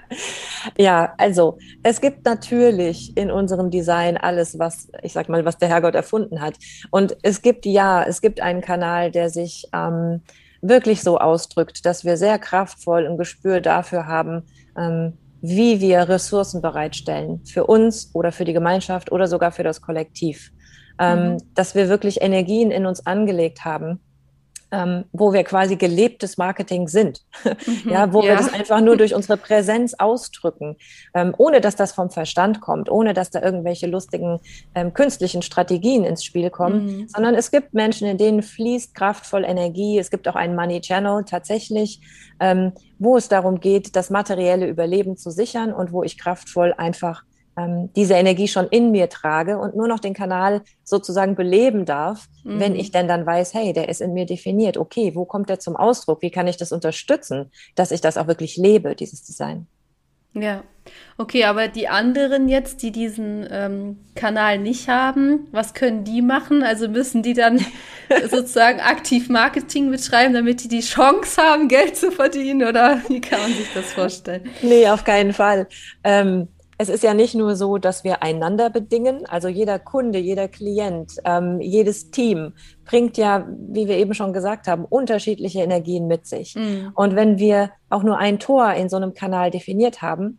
ja, 0.76 1.14
also 1.16 1.58
es 1.84 2.00
gibt 2.00 2.24
natürlich 2.24 3.16
in 3.16 3.30
unserem 3.30 3.70
Design 3.70 4.16
alles, 4.16 4.58
was, 4.58 4.88
ich 5.04 5.12
sag 5.12 5.28
mal, 5.28 5.44
was 5.44 5.58
der 5.58 5.68
Herrgott 5.68 5.94
erfunden 5.94 6.40
hat. 6.40 6.54
Und 6.90 7.16
es 7.22 7.40
gibt 7.40 7.64
ja, 7.64 8.02
es 8.02 8.20
gibt 8.20 8.40
einen 8.40 8.60
Kanal, 8.60 9.12
der 9.12 9.30
sich 9.30 9.68
ähm, 9.72 10.22
wirklich 10.60 11.04
so 11.04 11.18
ausdrückt, 11.18 11.86
dass 11.86 12.04
wir 12.04 12.16
sehr 12.16 12.40
kraftvoll 12.40 13.06
ein 13.06 13.16
Gespür 13.16 13.60
dafür 13.60 14.08
haben, 14.08 14.42
ähm, 14.76 15.12
wie 15.40 15.80
wir 15.80 16.08
Ressourcen 16.08 16.62
bereitstellen 16.62 17.44
für 17.44 17.66
uns 17.66 18.10
oder 18.14 18.32
für 18.32 18.44
die 18.44 18.52
Gemeinschaft 18.52 19.12
oder 19.12 19.26
sogar 19.26 19.52
für 19.52 19.62
das 19.62 19.80
Kollektiv. 19.80 20.52
Ähm, 20.98 21.32
mhm. 21.32 21.38
Dass 21.54 21.74
wir 21.74 21.88
wirklich 21.88 22.20
Energien 22.20 22.70
in 22.70 22.86
uns 22.86 23.06
angelegt 23.06 23.64
haben, 23.64 24.00
ähm, 24.70 25.04
wo 25.12 25.32
wir 25.32 25.44
quasi 25.44 25.76
gelebtes 25.76 26.36
Marketing 26.36 26.88
sind. 26.88 27.22
Mhm, 27.44 27.90
ja, 27.90 28.12
wo 28.12 28.22
ja. 28.22 28.28
wir 28.28 28.36
das 28.36 28.52
einfach 28.52 28.80
nur 28.80 28.96
durch 28.96 29.14
unsere 29.14 29.36
Präsenz 29.36 29.94
ausdrücken, 29.94 30.76
ähm, 31.14 31.34
ohne 31.38 31.60
dass 31.60 31.76
das 31.76 31.92
vom 31.92 32.10
Verstand 32.10 32.60
kommt, 32.60 32.90
ohne 32.90 33.14
dass 33.14 33.30
da 33.30 33.40
irgendwelche 33.40 33.86
lustigen 33.86 34.40
ähm, 34.74 34.92
künstlichen 34.92 35.42
Strategien 35.42 36.04
ins 36.04 36.24
Spiel 36.24 36.50
kommen, 36.50 36.84
mhm. 36.84 37.08
sondern 37.08 37.34
es 37.34 37.50
gibt 37.50 37.74
Menschen, 37.74 38.06
in 38.08 38.18
denen 38.18 38.42
fließt 38.42 38.94
kraftvoll 38.94 39.44
Energie. 39.44 39.98
Es 39.98 40.10
gibt 40.10 40.28
auch 40.28 40.36
einen 40.36 40.54
Money 40.54 40.80
Channel 40.80 41.24
tatsächlich, 41.24 42.00
ähm, 42.40 42.72
wo 42.98 43.16
es 43.16 43.28
darum 43.28 43.60
geht, 43.60 43.96
das 43.96 44.10
materielle 44.10 44.66
Überleben 44.66 45.16
zu 45.16 45.30
sichern 45.30 45.72
und 45.72 45.92
wo 45.92 46.02
ich 46.02 46.18
kraftvoll 46.18 46.74
einfach 46.76 47.24
ähm, 47.58 47.90
diese 47.96 48.14
Energie 48.14 48.48
schon 48.48 48.68
in 48.68 48.90
mir 48.90 49.08
trage 49.08 49.58
und 49.58 49.74
nur 49.74 49.88
noch 49.88 49.98
den 49.98 50.14
Kanal 50.14 50.62
sozusagen 50.84 51.34
beleben 51.34 51.84
darf, 51.84 52.28
mhm. 52.44 52.60
wenn 52.60 52.76
ich 52.76 52.92
denn 52.92 53.08
dann 53.08 53.26
weiß, 53.26 53.54
hey, 53.54 53.72
der 53.72 53.88
ist 53.88 54.00
in 54.00 54.14
mir 54.14 54.26
definiert. 54.26 54.76
Okay, 54.76 55.14
wo 55.14 55.24
kommt 55.24 55.48
der 55.48 55.58
zum 55.58 55.76
Ausdruck? 55.76 56.22
Wie 56.22 56.30
kann 56.30 56.46
ich 56.46 56.56
das 56.56 56.72
unterstützen, 56.72 57.50
dass 57.74 57.90
ich 57.90 58.00
das 58.00 58.16
auch 58.16 58.26
wirklich 58.26 58.56
lebe, 58.56 58.94
dieses 58.94 59.24
Design? 59.24 59.66
Ja, 60.34 60.62
okay, 61.16 61.44
aber 61.44 61.68
die 61.68 61.88
anderen 61.88 62.48
jetzt, 62.48 62.82
die 62.82 62.92
diesen 62.92 63.48
ähm, 63.50 63.98
Kanal 64.14 64.58
nicht 64.58 64.88
haben, 64.88 65.48
was 65.50 65.74
können 65.74 66.04
die 66.04 66.22
machen? 66.22 66.62
Also 66.62 66.88
müssen 66.88 67.22
die 67.22 67.32
dann 67.32 67.64
sozusagen 68.30 68.78
aktiv 68.80 69.28
Marketing 69.28 69.90
betreiben, 69.90 70.34
damit 70.34 70.62
die 70.62 70.68
die 70.68 70.80
Chance 70.80 71.42
haben, 71.42 71.66
Geld 71.66 71.96
zu 71.96 72.12
verdienen? 72.12 72.68
Oder 72.68 73.00
wie 73.08 73.20
kann 73.20 73.40
man 73.40 73.52
sich 73.52 73.72
das 73.74 73.92
vorstellen? 73.92 74.48
Nee, 74.62 74.88
auf 74.88 75.02
keinen 75.02 75.32
Fall. 75.32 75.66
Ähm, 76.04 76.48
es 76.80 76.88
ist 76.88 77.02
ja 77.02 77.12
nicht 77.12 77.34
nur 77.34 77.56
so, 77.56 77.76
dass 77.76 78.04
wir 78.04 78.22
einander 78.22 78.70
bedingen, 78.70 79.26
also 79.26 79.48
jeder 79.48 79.80
Kunde, 79.80 80.20
jeder 80.20 80.46
Klient, 80.46 81.14
ähm, 81.24 81.60
jedes 81.60 82.12
Team 82.12 82.54
bringt 82.84 83.18
ja, 83.18 83.48
wie 83.68 83.88
wir 83.88 83.96
eben 83.96 84.14
schon 84.14 84.32
gesagt 84.32 84.68
haben, 84.68 84.84
unterschiedliche 84.84 85.60
Energien 85.60 86.06
mit 86.06 86.26
sich. 86.26 86.54
Mhm. 86.54 86.92
Und 86.94 87.16
wenn 87.16 87.38
wir 87.38 87.70
auch 87.90 88.04
nur 88.04 88.18
ein 88.18 88.38
Tor 88.38 88.72
in 88.74 88.88
so 88.88 88.96
einem 88.96 89.12
Kanal 89.12 89.50
definiert 89.50 90.02
haben, 90.02 90.38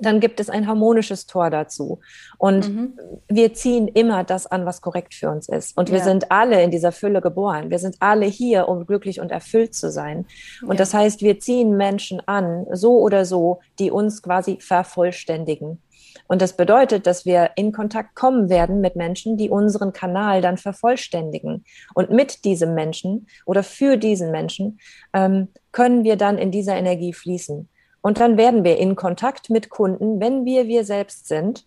dann 0.00 0.20
gibt 0.20 0.40
es 0.40 0.50
ein 0.50 0.66
harmonisches 0.66 1.26
Tor 1.26 1.50
dazu. 1.50 2.00
Und 2.38 2.68
mhm. 2.68 2.98
wir 3.28 3.54
ziehen 3.54 3.88
immer 3.88 4.24
das 4.24 4.46
an, 4.46 4.66
was 4.66 4.80
korrekt 4.80 5.14
für 5.14 5.30
uns 5.30 5.48
ist. 5.48 5.76
Und 5.76 5.90
wir 5.90 5.98
ja. 5.98 6.04
sind 6.04 6.30
alle 6.30 6.62
in 6.62 6.70
dieser 6.70 6.92
Fülle 6.92 7.20
geboren. 7.20 7.70
Wir 7.70 7.78
sind 7.78 7.96
alle 8.00 8.26
hier, 8.26 8.68
um 8.68 8.86
glücklich 8.86 9.20
und 9.20 9.30
erfüllt 9.30 9.74
zu 9.74 9.90
sein. 9.90 10.26
Und 10.62 10.72
ja. 10.72 10.76
das 10.76 10.94
heißt, 10.94 11.22
wir 11.22 11.38
ziehen 11.40 11.76
Menschen 11.76 12.20
an, 12.26 12.66
so 12.72 12.98
oder 13.00 13.24
so, 13.24 13.60
die 13.78 13.90
uns 13.90 14.22
quasi 14.22 14.58
vervollständigen. 14.60 15.80
Und 16.26 16.40
das 16.40 16.54
bedeutet, 16.54 17.06
dass 17.06 17.26
wir 17.26 17.50
in 17.56 17.72
Kontakt 17.72 18.14
kommen 18.14 18.48
werden 18.48 18.80
mit 18.80 18.96
Menschen, 18.96 19.36
die 19.36 19.50
unseren 19.50 19.92
Kanal 19.92 20.40
dann 20.40 20.56
vervollständigen. 20.56 21.64
Und 21.94 22.10
mit 22.10 22.44
diesem 22.44 22.74
Menschen 22.74 23.26
oder 23.44 23.62
für 23.62 23.96
diesen 23.96 24.30
Menschen 24.30 24.78
ähm, 25.12 25.48
können 25.72 26.04
wir 26.04 26.16
dann 26.16 26.38
in 26.38 26.50
dieser 26.50 26.76
Energie 26.76 27.12
fließen. 27.12 27.68
Und 28.04 28.20
dann 28.20 28.36
werden 28.36 28.64
wir 28.64 28.76
in 28.76 28.96
Kontakt 28.96 29.48
mit 29.48 29.70
Kunden, 29.70 30.20
wenn 30.20 30.44
wir 30.44 30.66
wir 30.66 30.84
selbst 30.84 31.26
sind, 31.26 31.64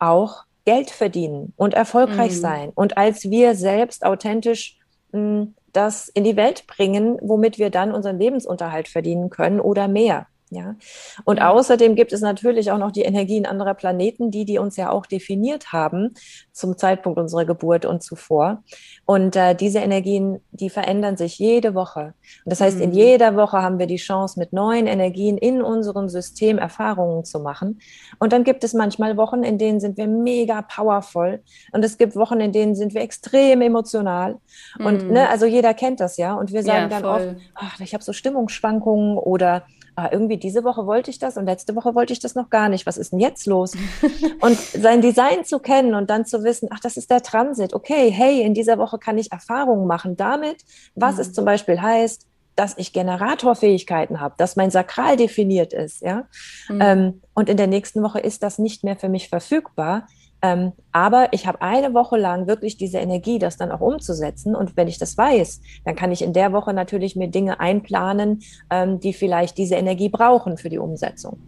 auch 0.00 0.42
Geld 0.64 0.90
verdienen 0.90 1.52
und 1.56 1.74
erfolgreich 1.74 2.32
mhm. 2.32 2.40
sein 2.40 2.72
und 2.74 2.98
als 2.98 3.30
wir 3.30 3.54
selbst 3.54 4.04
authentisch 4.04 4.80
mh, 5.12 5.20
hm, 5.20 5.54
das 5.72 6.08
in 6.08 6.24
die 6.24 6.34
Welt 6.34 6.66
bringen, 6.66 7.18
womit 7.22 7.58
wir 7.58 7.70
dann 7.70 7.92
unseren 7.92 8.18
Lebensunterhalt 8.18 8.88
verdienen 8.88 9.30
können 9.30 9.60
oder 9.60 9.86
mehr. 9.86 10.26
Ja, 10.50 10.76
und 11.24 11.38
ja. 11.38 11.50
außerdem 11.50 11.96
gibt 11.96 12.12
es 12.12 12.20
natürlich 12.20 12.70
auch 12.70 12.78
noch 12.78 12.92
die 12.92 13.02
Energien 13.02 13.46
anderer 13.46 13.74
Planeten, 13.74 14.30
die, 14.30 14.44
die 14.44 14.58
uns 14.58 14.76
ja 14.76 14.90
auch 14.90 15.04
definiert 15.04 15.72
haben 15.72 16.14
zum 16.52 16.78
Zeitpunkt 16.78 17.18
unserer 17.18 17.44
Geburt 17.44 17.84
und 17.84 18.04
zuvor. 18.04 18.62
Und 19.06 19.34
äh, 19.34 19.56
diese 19.56 19.80
Energien, 19.80 20.40
die 20.52 20.70
verändern 20.70 21.16
sich 21.16 21.40
jede 21.40 21.74
Woche. 21.74 22.14
Und 22.44 22.52
das 22.52 22.60
heißt, 22.60 22.76
mhm. 22.76 22.82
in 22.84 22.92
jeder 22.92 23.34
Woche 23.34 23.60
haben 23.60 23.80
wir 23.80 23.88
die 23.88 23.96
Chance, 23.96 24.38
mit 24.38 24.52
neuen 24.52 24.86
Energien 24.86 25.36
in 25.36 25.62
unserem 25.62 26.08
System 26.08 26.58
Erfahrungen 26.58 27.24
zu 27.24 27.40
machen. 27.40 27.80
Und 28.20 28.32
dann 28.32 28.44
gibt 28.44 28.62
es 28.62 28.72
manchmal 28.72 29.16
Wochen, 29.16 29.42
in 29.42 29.58
denen 29.58 29.80
sind 29.80 29.96
wir 29.96 30.06
mega 30.06 30.62
powerful. 30.62 31.42
Und 31.72 31.84
es 31.84 31.98
gibt 31.98 32.14
Wochen, 32.14 32.38
in 32.38 32.52
denen 32.52 32.76
sind 32.76 32.94
wir 32.94 33.00
extrem 33.00 33.62
emotional. 33.62 34.36
Und 34.78 35.02
mhm. 35.02 35.12
ne, 35.12 35.28
also 35.28 35.44
jeder 35.44 35.74
kennt 35.74 35.98
das 35.98 36.16
ja. 36.18 36.34
Und 36.34 36.52
wir 36.52 36.62
sagen 36.62 36.88
ja, 36.88 37.00
dann 37.00 37.04
oft, 37.04 37.36
ach, 37.56 37.80
ich 37.80 37.94
habe 37.94 38.04
so 38.04 38.12
Stimmungsschwankungen 38.12 39.18
oder 39.18 39.64
ah, 39.96 40.08
irgendwie 40.12 40.36
diese 40.36 40.62
Woche 40.62 40.86
wollte 40.86 41.10
ich 41.10 41.18
das 41.18 41.36
und 41.36 41.46
letzte 41.46 41.74
Woche 41.74 41.94
wollte 41.94 42.12
ich 42.12 42.20
das 42.20 42.34
noch 42.34 42.50
gar 42.50 42.68
nicht. 42.68 42.86
Was 42.86 42.98
ist 42.98 43.12
denn 43.12 43.20
jetzt 43.20 43.46
los? 43.46 43.72
und 44.40 44.58
sein 44.58 45.00
Design 45.00 45.44
zu 45.44 45.58
kennen 45.58 45.94
und 45.94 46.10
dann 46.10 46.24
zu 46.24 46.44
wissen, 46.44 46.68
ach, 46.72 46.80
das 46.80 46.96
ist 46.96 47.10
der 47.10 47.22
Transit. 47.22 47.74
Okay, 47.74 48.10
hey, 48.10 48.42
in 48.42 48.54
dieser 48.54 48.78
Woche 48.78 48.98
kann 48.98 49.18
ich 49.18 49.32
Erfahrungen 49.32 49.86
machen 49.86 50.16
damit, 50.16 50.64
was 50.94 51.16
mhm. 51.16 51.20
es 51.22 51.32
zum 51.32 51.44
Beispiel 51.44 51.80
heißt, 51.80 52.26
dass 52.54 52.76
ich 52.78 52.92
Generatorfähigkeiten 52.92 54.20
habe, 54.20 54.34
dass 54.38 54.56
mein 54.56 54.70
Sakral 54.70 55.16
definiert 55.16 55.72
ist, 55.72 56.00
ja. 56.00 56.26
Mhm. 56.68 56.80
Ähm, 56.80 57.22
und 57.34 57.50
in 57.50 57.58
der 57.58 57.66
nächsten 57.66 58.02
Woche 58.02 58.18
ist 58.18 58.42
das 58.42 58.58
nicht 58.58 58.82
mehr 58.82 58.96
für 58.96 59.10
mich 59.10 59.28
verfügbar. 59.28 60.06
Ähm, 60.42 60.72
aber 60.92 61.32
ich 61.32 61.46
habe 61.46 61.62
eine 61.62 61.94
Woche 61.94 62.16
lang 62.16 62.46
wirklich 62.46 62.76
diese 62.76 62.98
Energie, 62.98 63.38
das 63.38 63.56
dann 63.56 63.72
auch 63.72 63.80
umzusetzen. 63.80 64.54
Und 64.54 64.76
wenn 64.76 64.88
ich 64.88 64.98
das 64.98 65.16
weiß, 65.16 65.60
dann 65.84 65.96
kann 65.96 66.12
ich 66.12 66.22
in 66.22 66.32
der 66.32 66.52
Woche 66.52 66.72
natürlich 66.72 67.16
mir 67.16 67.28
Dinge 67.28 67.60
einplanen, 67.60 68.42
ähm, 68.70 69.00
die 69.00 69.12
vielleicht 69.12 69.58
diese 69.58 69.76
Energie 69.76 70.08
brauchen 70.08 70.56
für 70.56 70.68
die 70.68 70.78
Umsetzung. 70.78 71.38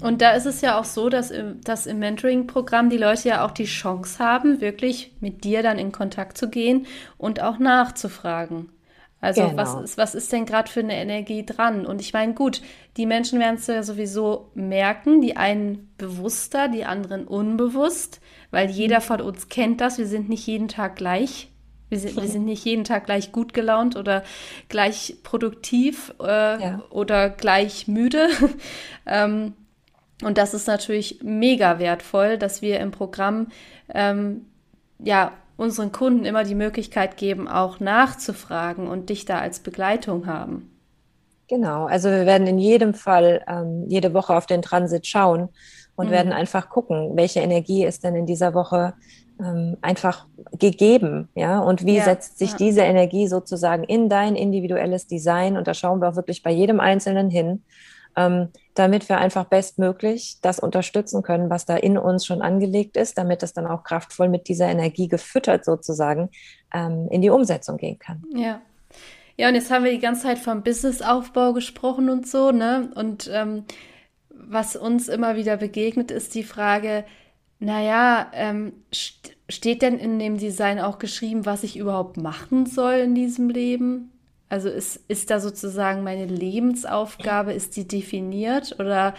Und 0.00 0.22
da 0.22 0.30
ist 0.30 0.46
es 0.46 0.62
ja 0.62 0.80
auch 0.80 0.84
so, 0.84 1.10
dass 1.10 1.30
im, 1.30 1.60
dass 1.62 1.86
im 1.86 1.98
Mentoring-Programm 1.98 2.88
die 2.88 2.96
Leute 2.96 3.28
ja 3.28 3.44
auch 3.44 3.50
die 3.50 3.64
Chance 3.64 4.18
haben, 4.18 4.60
wirklich 4.60 5.14
mit 5.20 5.44
dir 5.44 5.62
dann 5.62 5.78
in 5.78 5.92
Kontakt 5.92 6.38
zu 6.38 6.48
gehen 6.48 6.86
und 7.18 7.42
auch 7.42 7.58
nachzufragen. 7.58 8.70
Also 9.20 9.42
genau. 9.42 9.56
was, 9.56 9.74
ist, 9.74 9.98
was 9.98 10.14
ist 10.14 10.32
denn 10.32 10.46
gerade 10.46 10.70
für 10.70 10.80
eine 10.80 10.94
Energie 10.94 11.44
dran? 11.44 11.84
Und 11.84 12.00
ich 12.00 12.12
meine, 12.12 12.32
gut, 12.34 12.62
die 12.96 13.04
Menschen 13.04 13.38
werden 13.38 13.56
es 13.56 13.66
ja 13.66 13.82
sowieso 13.82 14.50
merken, 14.54 15.20
die 15.20 15.36
einen 15.36 15.92
bewusster, 15.98 16.68
die 16.68 16.86
anderen 16.86 17.26
unbewusst, 17.26 18.20
weil 18.50 18.70
jeder 18.70 19.00
mhm. 19.00 19.04
von 19.04 19.20
uns 19.20 19.48
kennt 19.48 19.80
das. 19.80 19.98
Wir 19.98 20.06
sind 20.06 20.28
nicht 20.28 20.46
jeden 20.46 20.68
Tag 20.68 20.96
gleich. 20.96 21.48
Wir 21.90 21.98
sind, 21.98 22.16
wir 22.16 22.28
sind 22.28 22.44
nicht 22.44 22.64
jeden 22.64 22.84
Tag 22.84 23.04
gleich 23.04 23.32
gut 23.32 23.52
gelaunt 23.52 23.96
oder 23.96 24.22
gleich 24.68 25.16
produktiv 25.24 26.14
äh, 26.20 26.62
ja. 26.62 26.82
oder 26.90 27.28
gleich 27.28 27.88
müde. 27.88 28.28
ähm, 29.06 29.54
und 30.22 30.38
das 30.38 30.54
ist 30.54 30.68
natürlich 30.68 31.20
mega 31.22 31.78
wertvoll, 31.78 32.38
dass 32.38 32.62
wir 32.62 32.78
im 32.78 32.92
Programm 32.92 33.48
ähm, 33.92 34.46
ja 34.98 35.32
unseren 35.60 35.92
Kunden 35.92 36.24
immer 36.24 36.44
die 36.44 36.54
Möglichkeit 36.54 37.18
geben, 37.18 37.46
auch 37.46 37.80
nachzufragen 37.80 38.88
und 38.88 39.10
dich 39.10 39.26
da 39.26 39.38
als 39.40 39.60
Begleitung 39.60 40.26
haben. 40.26 40.70
Genau, 41.48 41.84
also 41.84 42.08
wir 42.08 42.24
werden 42.24 42.46
in 42.46 42.58
jedem 42.58 42.94
Fall 42.94 43.44
ähm, 43.46 43.84
jede 43.86 44.14
Woche 44.14 44.34
auf 44.34 44.46
den 44.46 44.62
Transit 44.62 45.06
schauen 45.06 45.50
und 45.96 46.06
mhm. 46.06 46.12
werden 46.12 46.32
einfach 46.32 46.70
gucken, 46.70 47.14
welche 47.14 47.40
Energie 47.40 47.84
ist 47.84 48.04
denn 48.04 48.14
in 48.14 48.24
dieser 48.24 48.54
Woche 48.54 48.94
ähm, 49.38 49.76
einfach 49.82 50.26
gegeben, 50.58 51.28
ja, 51.34 51.58
und 51.58 51.84
wie 51.84 51.96
ja, 51.96 52.04
setzt 52.04 52.38
sich 52.38 52.52
ja. 52.52 52.56
diese 52.56 52.80
Energie 52.80 53.26
sozusagen 53.26 53.84
in 53.84 54.08
dein 54.08 54.36
individuelles 54.36 55.08
Design 55.08 55.58
und 55.58 55.66
da 55.66 55.74
schauen 55.74 56.00
wir 56.00 56.08
auch 56.08 56.16
wirklich 56.16 56.42
bei 56.42 56.52
jedem 56.52 56.80
Einzelnen 56.80 57.28
hin 57.28 57.64
ähm, 58.16 58.48
damit 58.80 59.10
wir 59.10 59.18
einfach 59.18 59.44
bestmöglich 59.44 60.38
das 60.40 60.58
unterstützen 60.58 61.22
können, 61.22 61.50
was 61.50 61.66
da 61.66 61.76
in 61.76 61.98
uns 61.98 62.24
schon 62.24 62.40
angelegt 62.40 62.96
ist, 62.96 63.18
damit 63.18 63.42
es 63.42 63.52
dann 63.52 63.66
auch 63.66 63.84
kraftvoll 63.84 64.30
mit 64.30 64.48
dieser 64.48 64.68
Energie 64.68 65.06
gefüttert 65.06 65.66
sozusagen 65.66 66.30
ähm, 66.72 67.06
in 67.10 67.20
die 67.20 67.28
Umsetzung 67.28 67.76
gehen 67.76 67.98
kann. 67.98 68.24
Ja. 68.34 68.62
Ja, 69.36 69.48
und 69.48 69.54
jetzt 69.54 69.70
haben 69.70 69.84
wir 69.84 69.92
die 69.92 69.98
ganze 69.98 70.22
Zeit 70.22 70.38
vom 70.38 70.62
Businessaufbau 70.62 71.52
gesprochen 71.52 72.08
und 72.08 72.26
so, 72.26 72.52
ne? 72.52 72.90
Und 72.94 73.30
ähm, 73.32 73.64
was 74.30 74.76
uns 74.76 75.08
immer 75.08 75.36
wieder 75.36 75.58
begegnet, 75.58 76.10
ist 76.10 76.34
die 76.34 76.42
Frage, 76.42 77.04
naja, 77.58 78.30
ähm, 78.32 78.72
st 78.94 79.36
steht 79.50 79.82
denn 79.82 79.98
in 79.98 80.18
dem 80.18 80.38
Design 80.38 80.78
auch 80.78 80.98
geschrieben, 80.98 81.44
was 81.44 81.64
ich 81.64 81.76
überhaupt 81.76 82.16
machen 82.16 82.66
soll 82.66 82.94
in 82.94 83.14
diesem 83.14 83.50
Leben? 83.50 84.12
Also 84.50 84.68
ist, 84.68 84.96
ist 85.08 85.30
da 85.30 85.38
sozusagen 85.38 86.02
meine 86.02 86.26
Lebensaufgabe, 86.26 87.52
ist 87.52 87.76
die 87.76 87.86
definiert 87.86 88.76
oder 88.80 89.14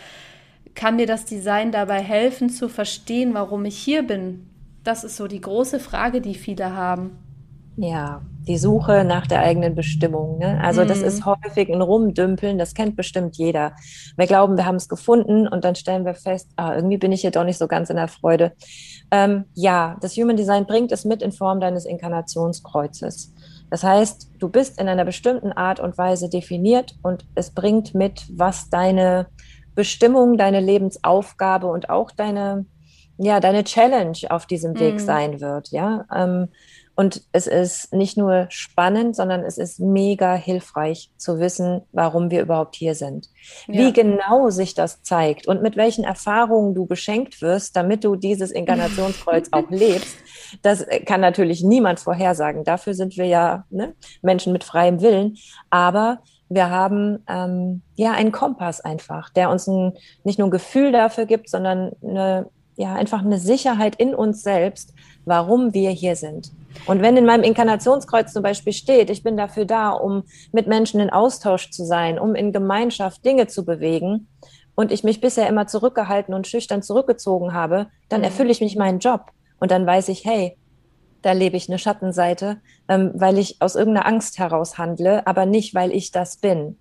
kann 0.76 0.98
mir 0.98 1.08
das 1.08 1.26
Design 1.26 1.72
dabei 1.72 2.02
helfen 2.02 2.50
zu 2.50 2.68
verstehen, 2.68 3.34
warum 3.34 3.64
ich 3.64 3.78
hier 3.78 4.06
bin? 4.06 4.50
Das 4.84 5.04
ist 5.04 5.16
so 5.16 5.28
die 5.28 5.42
große 5.42 5.80
Frage, 5.80 6.20
die 6.22 6.36
viele 6.36 6.76
haben. 6.76 7.18
Ja, 7.78 8.22
die 8.48 8.58
Suche 8.58 9.06
nach 9.06 9.26
der 9.26 9.42
eigenen 9.42 9.76
Bestimmung. 9.76 10.40
Ne? 10.40 10.60
Also 10.62 10.84
mhm. 10.84 10.90
das 10.90 11.02
ist 11.02 11.26
häufig 11.26 11.70
ein 11.70 11.82
Rumdümpeln, 11.82 12.58
das 12.58 12.74
kennt 12.74 12.98
bestimmt 12.98 13.38
jeder. 13.38 13.74
Wir 14.18 14.28
glauben, 14.28 14.58
wir 14.58 14.66
haben 14.66 14.76
es 14.76 14.90
gefunden 14.90 15.48
und 15.48 15.64
dann 15.64 15.76
stellen 15.76 16.06
wir 16.06 16.14
fest, 16.14 16.50
ah, 16.58 16.76
irgendwie 16.76 16.98
bin 16.98 17.14
ich 17.14 17.22
hier 17.22 17.32
doch 17.32 17.46
nicht 17.46 17.58
so 17.58 17.68
ganz 17.68 17.90
in 17.90 17.96
der 17.96 18.10
Freude. 18.10 18.52
Ähm, 19.12 19.46
ja, 19.54 19.98
das 20.02 20.18
Human 20.18 20.36
Design 20.36 20.66
bringt 20.66 20.92
es 20.92 21.06
mit 21.06 21.22
in 21.22 21.32
Form 21.32 21.60
deines 21.62 21.86
Inkarnationskreuzes. 21.86 23.34
Das 23.72 23.84
heißt, 23.84 24.32
du 24.38 24.50
bist 24.50 24.80
in 24.80 24.90
einer 24.90 25.06
bestimmten 25.06 25.54
Art 25.54 25.80
und 25.80 25.98
Weise 25.98 26.30
definiert 26.30 26.94
und 27.02 27.26
es 27.36 27.52
bringt 27.52 27.96
mit, 27.96 28.26
was 28.30 28.70
deine 28.70 29.28
Bestimmung, 29.76 30.38
deine 30.38 30.60
Lebensaufgabe 30.60 31.68
und 31.68 31.90
auch 31.90 32.12
deine, 32.12 32.66
ja, 33.18 33.40
deine 33.40 33.64
Challenge 33.64 34.18
auf 34.30 34.46
diesem 34.46 34.78
Weg 34.78 34.96
mhm. 34.96 35.00
sein 35.00 35.42
wird, 35.42 35.70
ja. 35.70 36.06
Ähm, 36.14 36.50
und 36.96 37.24
es 37.32 37.48
ist 37.48 37.94
nicht 37.94 38.18
nur 38.18 38.48
spannend, 38.50 39.16
sondern 39.16 39.44
es 39.44 39.58
ist 39.58 39.80
mega 39.80 40.36
hilfreich 40.36 41.10
zu 41.16 41.40
wissen, 41.40 41.82
warum 41.94 42.30
wir 42.30 42.42
überhaupt 42.42 42.76
hier 42.76 42.96
sind. 42.96 43.30
Ja. 43.68 43.80
Wie 43.80 43.94
genau 43.94 44.50
sich 44.50 44.74
das 44.74 45.02
zeigt 45.02 45.48
und 45.48 45.64
mit 45.64 45.78
welchen 45.78 46.04
Erfahrungen 46.04 46.76
du 46.76 46.86
beschenkt 46.86 47.42
wirst, 47.42 47.78
damit 47.78 48.04
du 48.04 48.18
dieses 48.18 48.52
Inkarnationskreuz 48.52 49.48
auch 49.52 49.70
lebst, 49.70 50.18
das 50.62 50.86
kann 51.06 51.22
natürlich 51.22 51.64
niemand 51.64 52.00
vorhersagen. 52.00 52.64
Dafür 52.64 52.94
sind 52.94 53.18
wir 53.18 53.26
ja 53.26 53.66
ne, 53.70 53.94
Menschen 54.22 54.54
mit 54.54 54.64
freiem 54.64 55.02
Willen. 55.02 55.38
Aber 55.70 56.20
wir 56.50 56.70
haben 56.70 57.24
ähm, 57.28 57.82
ja 57.96 58.12
einen 58.12 58.32
Kompass 58.32 58.82
einfach, 58.82 59.30
der 59.30 59.50
uns 59.50 59.68
ein, 59.68 59.94
nicht 60.24 60.40
nur 60.40 60.48
ein 60.48 60.52
Gefühl 60.52 60.92
dafür 60.92 61.26
gibt, 61.26 61.50
sondern 61.50 61.92
eine, 62.04 62.48
ja 62.76 62.94
einfach 62.94 63.24
eine 63.24 63.38
Sicherheit 63.38 63.96
in 63.96 64.14
uns 64.14 64.44
selbst, 64.44 64.94
warum 65.26 65.74
wir 65.74 65.92
hier 65.92 66.16
sind. 66.16 66.52
Und 66.88 67.02
wenn 67.02 67.18
in 67.18 67.26
meinem 67.26 67.44
Inkarnationskreuz 67.44 68.34
zum 68.34 68.44
Beispiel 68.44 68.74
steht, 68.74 69.10
ich 69.10 69.24
bin 69.24 69.38
dafür 69.38 69.66
da, 69.66 69.92
um 69.92 70.24
mit 70.52 70.68
Menschen 70.68 71.00
in 71.00 71.10
Austausch 71.10 71.70
zu 71.70 71.86
sein, 71.86 72.18
um 72.18 72.34
in 72.34 72.52
Gemeinschaft 72.52 73.24
Dinge 73.24 73.48
zu 73.48 73.66
bewegen, 73.66 74.28
und 74.76 74.92
ich 74.92 75.04
mich 75.04 75.22
bisher 75.22 75.48
immer 75.48 75.68
zurückgehalten 75.68 76.34
und 76.34 76.48
schüchtern 76.48 76.82
zurückgezogen 76.82 77.54
habe, 77.54 77.88
dann 78.10 78.22
mhm. 78.22 78.26
erfülle 78.26 78.52
ich 78.52 78.62
mich 78.62 78.76
meinen 78.76 79.00
Job. 79.00 79.28
Und 79.62 79.72
dann 79.72 79.86
weiß 79.86 80.10
ich, 80.10 80.26
hey, 80.26 80.58
da 81.22 81.32
lebe 81.32 81.56
ich 81.56 81.70
eine 81.70 81.80
Schattenseite, 81.80 82.58
ähm, 82.90 83.12
weil 83.14 83.38
ich 83.38 83.62
aus 83.62 83.76
irgendeiner 83.76 84.08
Angst 84.08 84.40
heraus 84.40 84.78
handle, 84.78 85.26
aber 85.26 85.46
nicht, 85.46 85.74
weil 85.74 85.92
ich 85.92 86.12
das 86.12 86.36
bin. 86.36 86.78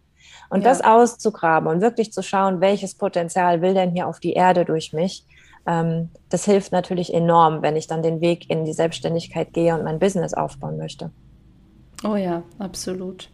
Und 0.49 0.62
ja. 0.62 0.71
das 0.71 0.81
auszugraben 0.81 1.69
und 1.69 1.81
wirklich 1.81 2.12
zu 2.12 2.23
schauen, 2.23 2.61
welches 2.61 2.97
Potenzial 2.97 3.62
will 3.62 3.75
denn 3.75 3.93
hier 3.93 4.09
auf 4.09 4.19
die 4.19 4.33
Erde 4.33 4.64
durch 4.64 4.93
mich, 4.93 5.25
ähm, 5.66 6.09
das 6.29 6.45
hilft 6.45 6.73
natürlich 6.73 7.14
enorm, 7.14 7.62
wenn 7.62 7.77
ich 7.77 7.87
dann 7.87 8.03
den 8.03 8.21
Weg 8.21 8.51
in 8.51 8.64
die 8.64 8.73
Selbstständigkeit 8.73 9.53
gehe 9.53 9.75
und 9.75 9.85
mein 9.85 9.99
Business 9.99 10.35
aufbauen 10.35 10.79
möchte. 10.79 11.11
Oh 12.03 12.16
ja, 12.16 12.43
absolut. 12.59 13.31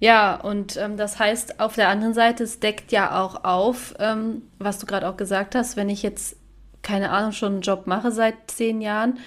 Ja, 0.00 0.36
und 0.40 0.76
ähm, 0.76 0.96
das 0.96 1.18
heißt, 1.18 1.58
auf 1.58 1.74
der 1.74 1.88
anderen 1.88 2.14
Seite, 2.14 2.44
es 2.44 2.60
deckt 2.60 2.92
ja 2.92 3.20
auch 3.20 3.42
auf, 3.44 3.94
ähm, 3.98 4.42
was 4.58 4.78
du 4.78 4.86
gerade 4.86 5.08
auch 5.08 5.16
gesagt 5.16 5.54
hast, 5.54 5.76
wenn 5.76 5.88
ich 5.88 6.02
jetzt, 6.02 6.36
keine 6.82 7.10
Ahnung, 7.10 7.32
schon 7.32 7.54
einen 7.54 7.62
Job 7.62 7.86
mache 7.86 8.12
seit 8.12 8.50
zehn 8.50 8.80
Jahren, 8.80 9.18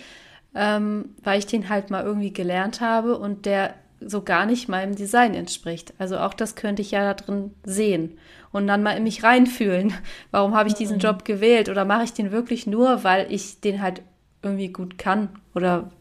ähm, 0.56 1.16
weil 1.24 1.40
ich 1.40 1.48
den 1.48 1.70
halt 1.70 1.90
mal 1.90 2.04
irgendwie 2.04 2.34
gelernt 2.34 2.82
habe 2.82 3.18
und 3.18 3.46
der 3.46 3.74
so 4.00 4.24
gar 4.24 4.46
nicht 4.46 4.68
meinem 4.68 4.96
Design 4.96 5.36
entspricht. 5.36 5.94
Also 6.00 6.18
auch 6.18 6.34
das 6.34 6.56
könnte 6.56 6.82
ich 6.82 6.92
ja 6.92 7.04
da 7.04 7.14
drin 7.14 7.54
sehen 7.64 8.18
und 8.52 8.68
dann 8.68 8.84
mal 8.84 8.98
in 8.98 9.04
mich 9.04 9.24
reinfühlen. 9.24 9.94
Warum 10.32 10.56
habe 10.56 10.70
ich 10.70 10.76
diesen 10.76 10.96
mhm. 10.96 11.02
Job 11.02 11.26
gewählt 11.26 11.70
oder 11.70 11.86
mache 11.86 12.04
ich 12.04 12.14
den 12.14 12.32
wirklich 12.32 12.68
nur, 12.68 13.04
weil 13.04 13.32
ich 13.32 13.62
den 13.62 13.82
halt 13.82 14.02
irgendwie 14.42 14.70
gut 14.70 14.98
kann 14.98 15.30
oder 15.54 15.92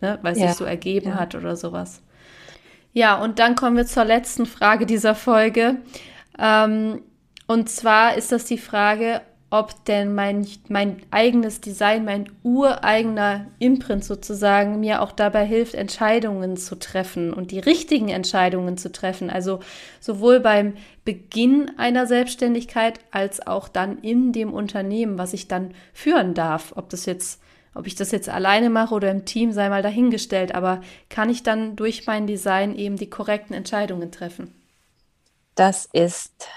ne, 0.00 0.18
weil 0.22 0.32
es 0.32 0.40
ja. 0.40 0.48
sich 0.48 0.56
so 0.56 0.64
ergeben 0.64 1.10
ja. 1.10 1.14
hat 1.14 1.34
oder 1.34 1.56
sowas. 1.56 2.02
Ja, 2.92 3.20
und 3.20 3.38
dann 3.38 3.56
kommen 3.56 3.76
wir 3.76 3.86
zur 3.86 4.04
letzten 4.04 4.46
Frage 4.46 4.86
dieser 4.86 5.14
Folge. 5.14 5.76
Ähm, 6.38 7.02
und 7.46 7.68
zwar 7.68 8.16
ist 8.16 8.32
das 8.32 8.44
die 8.44 8.58
Frage, 8.58 9.20
ob 9.54 9.84
denn 9.84 10.16
mein, 10.16 10.48
mein 10.68 11.00
eigenes 11.12 11.60
Design, 11.60 12.04
mein 12.04 12.28
ureigener 12.42 13.46
Imprint 13.60 14.04
sozusagen 14.04 14.80
mir 14.80 15.00
auch 15.00 15.12
dabei 15.12 15.46
hilft, 15.46 15.74
Entscheidungen 15.74 16.56
zu 16.56 16.76
treffen 16.76 17.32
und 17.32 17.52
die 17.52 17.60
richtigen 17.60 18.08
Entscheidungen 18.08 18.76
zu 18.76 18.90
treffen. 18.90 19.30
Also 19.30 19.60
sowohl 20.00 20.40
beim 20.40 20.72
Beginn 21.04 21.70
einer 21.76 22.08
Selbstständigkeit 22.08 22.98
als 23.12 23.46
auch 23.46 23.68
dann 23.68 23.98
in 24.00 24.32
dem 24.32 24.52
Unternehmen, 24.52 25.18
was 25.18 25.32
ich 25.32 25.46
dann 25.46 25.70
führen 25.92 26.34
darf. 26.34 26.72
Ob 26.74 26.90
das 26.90 27.06
jetzt, 27.06 27.40
ob 27.76 27.86
ich 27.86 27.94
das 27.94 28.10
jetzt 28.10 28.28
alleine 28.28 28.70
mache 28.70 28.92
oder 28.92 29.12
im 29.12 29.24
Team, 29.24 29.52
sei 29.52 29.68
mal 29.68 29.82
dahingestellt. 29.82 30.52
Aber 30.52 30.80
kann 31.08 31.30
ich 31.30 31.44
dann 31.44 31.76
durch 31.76 32.08
mein 32.08 32.26
Design 32.26 32.74
eben 32.74 32.96
die 32.96 33.08
korrekten 33.08 33.54
Entscheidungen 33.54 34.10
treffen? 34.10 34.52
Das 35.54 35.88
ist 35.92 36.48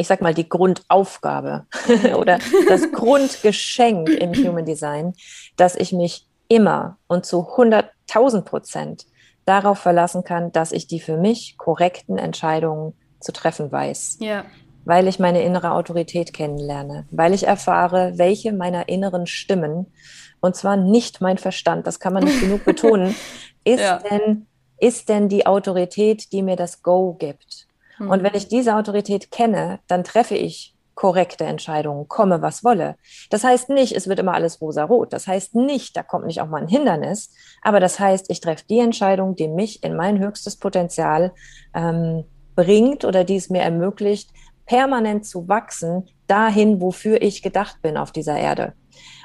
ich 0.00 0.06
sag 0.06 0.22
mal, 0.22 0.34
die 0.34 0.48
Grundaufgabe 0.48 1.66
oder 2.16 2.38
das 2.68 2.90
Grundgeschenk 2.90 4.08
im 4.08 4.32
Human 4.32 4.64
Design, 4.64 5.12
dass 5.56 5.76
ich 5.76 5.92
mich 5.92 6.26
immer 6.48 6.96
und 7.06 7.26
zu 7.26 7.40
100.000 7.40 8.42
Prozent 8.42 9.06
darauf 9.44 9.78
verlassen 9.78 10.24
kann, 10.24 10.52
dass 10.52 10.72
ich 10.72 10.86
die 10.86 11.00
für 11.00 11.16
mich 11.16 11.56
korrekten 11.58 12.18
Entscheidungen 12.18 12.94
zu 13.20 13.32
treffen 13.32 13.70
weiß. 13.70 14.18
Ja. 14.20 14.44
weil 14.86 15.06
ich 15.06 15.18
meine 15.18 15.42
innere 15.42 15.72
Autorität 15.72 16.32
kennenlerne, 16.32 17.06
weil 17.10 17.34
ich 17.34 17.46
erfahre, 17.46 18.14
welche 18.16 18.52
meiner 18.52 18.88
inneren 18.88 19.26
Stimmen, 19.26 19.92
und 20.40 20.56
zwar 20.56 20.78
nicht 20.78 21.20
mein 21.20 21.36
Verstand, 21.36 21.86
das 21.86 22.00
kann 22.00 22.14
man 22.14 22.24
nicht 22.24 22.40
genug 22.40 22.64
betonen, 22.64 23.14
ist, 23.64 23.80
ja. 23.80 23.98
denn, 23.98 24.46
ist 24.78 25.10
denn 25.10 25.28
die 25.28 25.46
Autorität, 25.46 26.32
die 26.32 26.42
mir 26.42 26.56
das 26.56 26.82
Go 26.82 27.12
gibt. 27.12 27.68
Mhm. 28.00 28.10
Und 28.10 28.22
wenn 28.24 28.34
ich 28.34 28.48
diese 28.48 28.74
Autorität 28.74 29.30
kenne, 29.30 29.78
dann 29.86 30.02
treffe 30.02 30.34
ich 30.34 30.74
korrekte 30.94 31.44
Entscheidungen, 31.44 32.08
komme 32.08 32.42
was 32.42 32.64
wolle. 32.64 32.96
Das 33.30 33.44
heißt 33.44 33.70
nicht, 33.70 33.96
es 33.96 34.06
wird 34.06 34.18
immer 34.18 34.34
alles 34.34 34.60
rosa-rot. 34.60 35.12
Das 35.12 35.26
heißt 35.26 35.54
nicht, 35.54 35.96
da 35.96 36.02
kommt 36.02 36.26
nicht 36.26 36.42
auch 36.42 36.48
mal 36.48 36.60
ein 36.60 36.68
Hindernis. 36.68 37.32
Aber 37.62 37.80
das 37.80 37.98
heißt, 37.98 38.26
ich 38.28 38.40
treffe 38.40 38.64
die 38.68 38.80
Entscheidung, 38.80 39.34
die 39.34 39.48
mich 39.48 39.82
in 39.82 39.96
mein 39.96 40.18
höchstes 40.18 40.56
Potenzial 40.56 41.32
ähm, 41.74 42.24
bringt 42.54 43.04
oder 43.04 43.24
die 43.24 43.36
es 43.36 43.48
mir 43.48 43.62
ermöglicht, 43.62 44.30
permanent 44.66 45.24
zu 45.24 45.48
wachsen, 45.48 46.08
dahin, 46.26 46.80
wofür 46.80 47.22
ich 47.22 47.42
gedacht 47.42 47.80
bin 47.80 47.96
auf 47.96 48.12
dieser 48.12 48.36
Erde. 48.36 48.74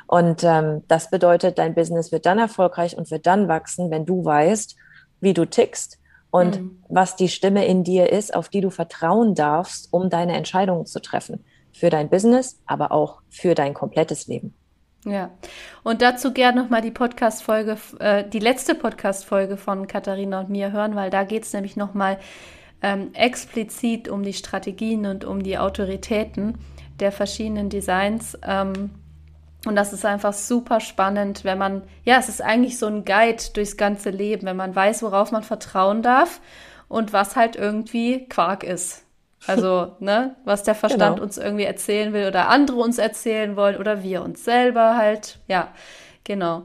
Und 0.07 0.43
ähm, 0.43 0.83
das 0.87 1.09
bedeutet, 1.09 1.57
dein 1.57 1.75
Business 1.75 2.11
wird 2.11 2.25
dann 2.25 2.39
erfolgreich 2.39 2.97
und 2.97 3.11
wird 3.11 3.25
dann 3.25 3.47
wachsen, 3.47 3.91
wenn 3.91 4.05
du 4.05 4.23
weißt, 4.23 4.75
wie 5.19 5.33
du 5.33 5.45
tickst 5.45 5.99
und 6.31 6.61
mhm. 6.61 6.83
was 6.89 7.15
die 7.15 7.29
Stimme 7.29 7.65
in 7.65 7.83
dir 7.83 8.11
ist, 8.11 8.35
auf 8.35 8.49
die 8.49 8.61
du 8.61 8.69
vertrauen 8.69 9.35
darfst, 9.35 9.91
um 9.91 10.09
deine 10.09 10.33
Entscheidungen 10.33 10.85
zu 10.85 11.01
treffen 11.01 11.43
für 11.71 11.89
dein 11.89 12.09
Business, 12.09 12.61
aber 12.65 12.91
auch 12.91 13.21
für 13.29 13.55
dein 13.55 13.73
komplettes 13.73 14.27
Leben. 14.27 14.53
Ja, 15.05 15.29
und 15.83 16.01
dazu 16.01 16.33
gerne 16.33 16.61
nochmal 16.61 16.81
die 16.81 16.91
Podcast-Folge, 16.91 17.77
äh, 17.99 18.27
die 18.27 18.39
letzte 18.39 18.73
Podcast-Folge 18.73 19.55
von 19.55 19.85
Katharina 19.85 20.39
und 20.39 20.49
mir 20.49 20.71
hören, 20.71 20.95
weil 20.95 21.11
da 21.11 21.23
geht 21.23 21.43
es 21.43 21.53
nämlich 21.53 21.75
nochmal 21.75 22.17
ähm, 22.81 23.13
explizit 23.13 24.09
um 24.09 24.23
die 24.23 24.33
Strategien 24.33 25.05
und 25.05 25.23
um 25.23 25.43
die 25.43 25.59
Autoritäten 25.59 26.57
der 26.99 27.11
verschiedenen 27.11 27.69
Designs. 27.69 28.37
Ähm, 28.43 28.91
und 29.65 29.75
das 29.75 29.93
ist 29.93 30.05
einfach 30.05 30.33
super 30.33 30.79
spannend, 30.79 31.43
wenn 31.43 31.57
man, 31.57 31.83
ja, 32.03 32.17
es 32.17 32.29
ist 32.29 32.41
eigentlich 32.41 32.77
so 32.77 32.85
ein 32.85 33.03
Guide 33.03 33.43
durchs 33.53 33.77
ganze 33.77 34.11
Leben, 34.11 34.45
wenn 34.45 34.55
man 34.55 34.75
weiß, 34.75 35.01
worauf 35.03 35.31
man 35.31 35.43
vertrauen 35.43 36.01
darf 36.01 36.39
und 36.87 37.13
was 37.13 37.35
halt 37.35 37.55
irgendwie 37.55 38.27
Quark 38.29 38.63
ist. 38.63 39.03
Also, 39.47 39.95
ne, 39.99 40.35
was 40.45 40.63
der 40.63 40.75
Verstand 40.75 41.15
genau. 41.15 41.23
uns 41.23 41.37
irgendwie 41.37 41.65
erzählen 41.65 42.13
will 42.13 42.27
oder 42.27 42.49
andere 42.49 42.77
uns 42.77 42.97
erzählen 42.97 43.55
wollen 43.55 43.77
oder 43.77 44.03
wir 44.03 44.23
uns 44.23 44.45
selber 44.45 44.95
halt. 44.95 45.39
Ja, 45.47 45.69
genau. 46.23 46.63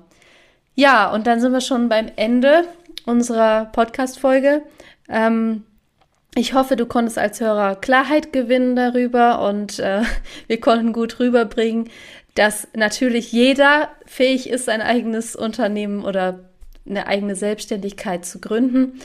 Ja, 0.75 1.11
und 1.13 1.27
dann 1.27 1.41
sind 1.41 1.53
wir 1.53 1.61
schon 1.61 1.89
beim 1.89 2.11
Ende 2.17 2.65
unserer 3.07 3.67
Podcast-Folge. 3.67 4.63
Ähm, 5.09 5.65
ich 6.35 6.55
hoffe, 6.55 6.77
du 6.77 6.87
konntest 6.87 7.19
als 7.19 7.41
Hörer 7.41 7.75
Klarheit 7.77 8.33
gewinnen 8.33 8.77
darüber 8.77 9.43
und 9.49 9.79
äh, 9.79 10.03
wir 10.47 10.61
konnten 10.61 10.93
gut 10.93 11.19
rüberbringen, 11.19 11.91
dass 12.41 12.67
natürlich 12.75 13.33
jeder 13.33 13.91
fähig 14.07 14.49
ist, 14.49 14.71
ein 14.71 14.81
eigenes 14.81 15.37
Unternehmen 15.37 16.03
oder 16.03 16.41
eine 16.89 17.07
eigene 17.07 17.37
Selbstständigkeit 17.37 18.25
zu 18.25 18.41
gründen. 18.41 18.99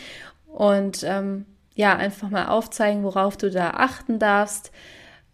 Und 0.48 1.04
ähm, 1.04 1.46
ja, 1.76 1.98
einfach 1.98 2.30
mal 2.30 2.46
aufzeigen, 2.46 3.04
worauf 3.04 3.36
du 3.36 3.52
da 3.52 3.72
achten 3.72 4.20
darfst. 4.20 4.72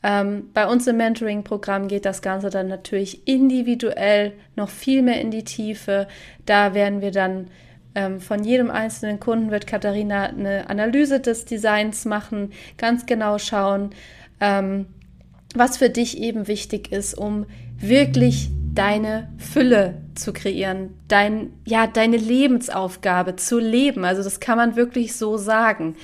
Ähm, 0.01 0.49
bei 0.51 0.65
uns 0.65 0.87
im 0.87 0.97
Mentoring-Programm 0.97 1.87
geht 1.87 2.05
das 2.05 2.23
Ganze 2.23 2.49
dann 2.49 2.67
natürlich 2.67 3.27
individuell 3.27 4.33
noch 4.55 4.69
viel 4.69 5.03
mehr 5.03 5.21
in 5.21 5.29
die 5.29 5.43
Tiefe. 5.43 6.07
Da 6.47 6.73
werden 6.73 7.01
wir 7.01 7.11
dann 7.11 7.51
ähm, 7.93 8.19
von 8.19 8.43
jedem 8.43 8.71
einzelnen 8.71 9.19
Kunden 9.19 9.51
wird 9.51 9.67
Katharina 9.67 10.23
eine 10.23 10.71
Analyse 10.71 11.19
des 11.19 11.45
Designs 11.45 12.05
machen, 12.05 12.51
ganz 12.79 13.05
genau 13.05 13.37
schauen, 13.37 13.91
ähm, 14.39 14.87
was 15.53 15.77
für 15.77 15.91
dich 15.91 16.17
eben 16.17 16.47
wichtig 16.47 16.91
ist, 16.91 17.13
um 17.13 17.45
wirklich 17.81 18.49
deine 18.73 19.29
Fülle 19.37 20.01
zu 20.15 20.33
kreieren, 20.33 20.93
dein, 21.07 21.51
ja, 21.65 21.87
deine 21.87 22.17
Lebensaufgabe 22.17 23.35
zu 23.35 23.59
leben. 23.59 24.05
Also 24.05 24.23
das 24.23 24.39
kann 24.39 24.57
man 24.57 24.75
wirklich 24.75 25.15
so 25.15 25.37
sagen 25.37 25.95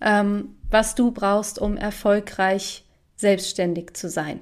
ähm, 0.00 0.56
was 0.70 0.94
du 0.94 1.10
brauchst, 1.10 1.58
um 1.58 1.76
erfolgreich 1.76 2.84
selbstständig 3.16 3.94
zu 3.94 4.08
sein. 4.08 4.40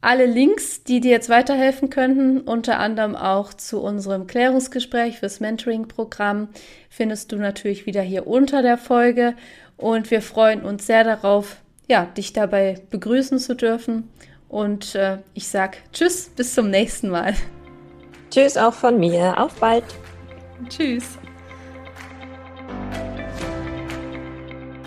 Alle 0.00 0.26
Links, 0.26 0.84
die 0.84 1.00
dir 1.00 1.10
jetzt 1.10 1.28
weiterhelfen 1.28 1.90
könnten, 1.90 2.40
unter 2.40 2.78
anderem 2.78 3.16
auch 3.16 3.54
zu 3.54 3.80
unserem 3.80 4.26
Klärungsgespräch 4.26 5.18
fürs 5.18 5.40
Mentoring-Programm, 5.40 6.48
findest 6.90 7.32
du 7.32 7.36
natürlich 7.36 7.86
wieder 7.86 8.02
hier 8.02 8.26
unter 8.26 8.62
der 8.62 8.78
Folge. 8.78 9.34
Und 9.76 10.10
wir 10.10 10.22
freuen 10.22 10.62
uns 10.62 10.86
sehr 10.86 11.02
darauf, 11.02 11.56
ja, 11.88 12.04
dich 12.04 12.32
dabei 12.32 12.78
begrüßen 12.90 13.38
zu 13.38 13.54
dürfen. 13.54 14.10
Und 14.48 14.94
äh, 14.94 15.18
ich 15.34 15.48
sag 15.48 15.78
Tschüss, 15.92 16.28
bis 16.28 16.54
zum 16.54 16.70
nächsten 16.70 17.08
Mal. 17.08 17.34
Tschüss 18.30 18.56
auch 18.56 18.74
von 18.74 18.98
mir. 18.98 19.38
Auf 19.38 19.54
bald. 19.54 19.84
Tschüss. 20.68 21.18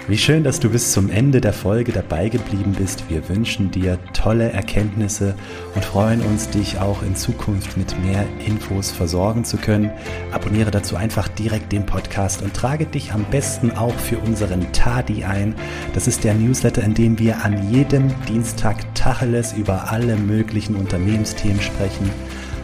Wie 0.10 0.17
schön, 0.17 0.43
dass 0.43 0.60
du 0.60 0.72
bis 0.72 0.91
zum 0.91 1.12
Ende 1.12 1.39
der 1.39 1.54
Folge 1.54 1.91
dabei 1.91 2.30
geblieben 2.30 2.74
bist. 2.76 3.12
Wir 3.12 3.30
wünschen 3.30 3.69
dir 3.69 4.00
tolle 4.12 4.52
Erkenntnisse 4.52 5.36
und 5.76 5.86
freuen 5.86 6.22
uns, 6.22 6.50
dich 6.50 6.80
auch 6.80 7.04
in 7.04 7.15
Zukunft 7.15 7.78
mit 7.78 7.95
mehr 8.04 8.26
Infos 8.43 8.89
versorgen 8.89 9.45
zu 9.45 9.58
können. 9.58 9.91
Abonniere 10.32 10.72
dazu 10.72 10.95
einfach 10.95 11.28
direkt 11.28 11.72
den 11.72 11.86
Podcast 11.86 12.41
und 12.41 12.56
trage 12.56 12.88
dich 12.88 13.13
am 13.13 13.24
besten 13.26 13.69
auch 13.69 13.93
für 13.93 14.17
unseren 14.17 14.72
Tadi 14.72 15.26
ein. 15.26 15.54
Das 15.93 16.08
ist 16.08 16.24
der 16.24 16.34
Newsletter, 16.34 16.82
in 16.82 16.95
dem 16.95 17.19
wir 17.19 17.45
an 17.45 17.72
jedem 17.72 18.12
Dienstag 18.28 18.95
Tacheles 18.95 19.54
über 19.54 19.91
alle 19.91 20.15
möglichen 20.15 20.76
Unternehmensthemen 20.76 21.62
sprechen 21.62 22.10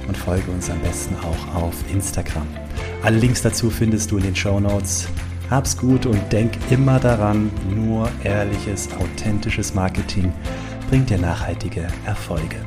und 0.07 0.17
folge 0.17 0.49
uns 0.49 0.71
am 0.71 0.79
besten 0.79 1.15
auch 1.17 1.61
auf 1.61 1.75
Instagram. 1.93 2.47
Alle 3.03 3.19
Links 3.19 3.43
dazu 3.43 3.69
findest 3.69 4.09
du 4.09 4.17
in 4.17 4.23
den 4.23 4.35
Show 4.35 4.59
Notes. 4.59 5.07
Hab's 5.49 5.77
gut 5.77 6.05
und 6.05 6.31
denk 6.31 6.53
immer 6.71 6.99
daran, 6.99 7.51
nur 7.69 8.09
ehrliches, 8.23 8.89
authentisches 8.93 9.75
Marketing 9.75 10.33
bringt 10.89 11.09
dir 11.09 11.19
nachhaltige 11.19 11.87
Erfolge. 12.05 12.57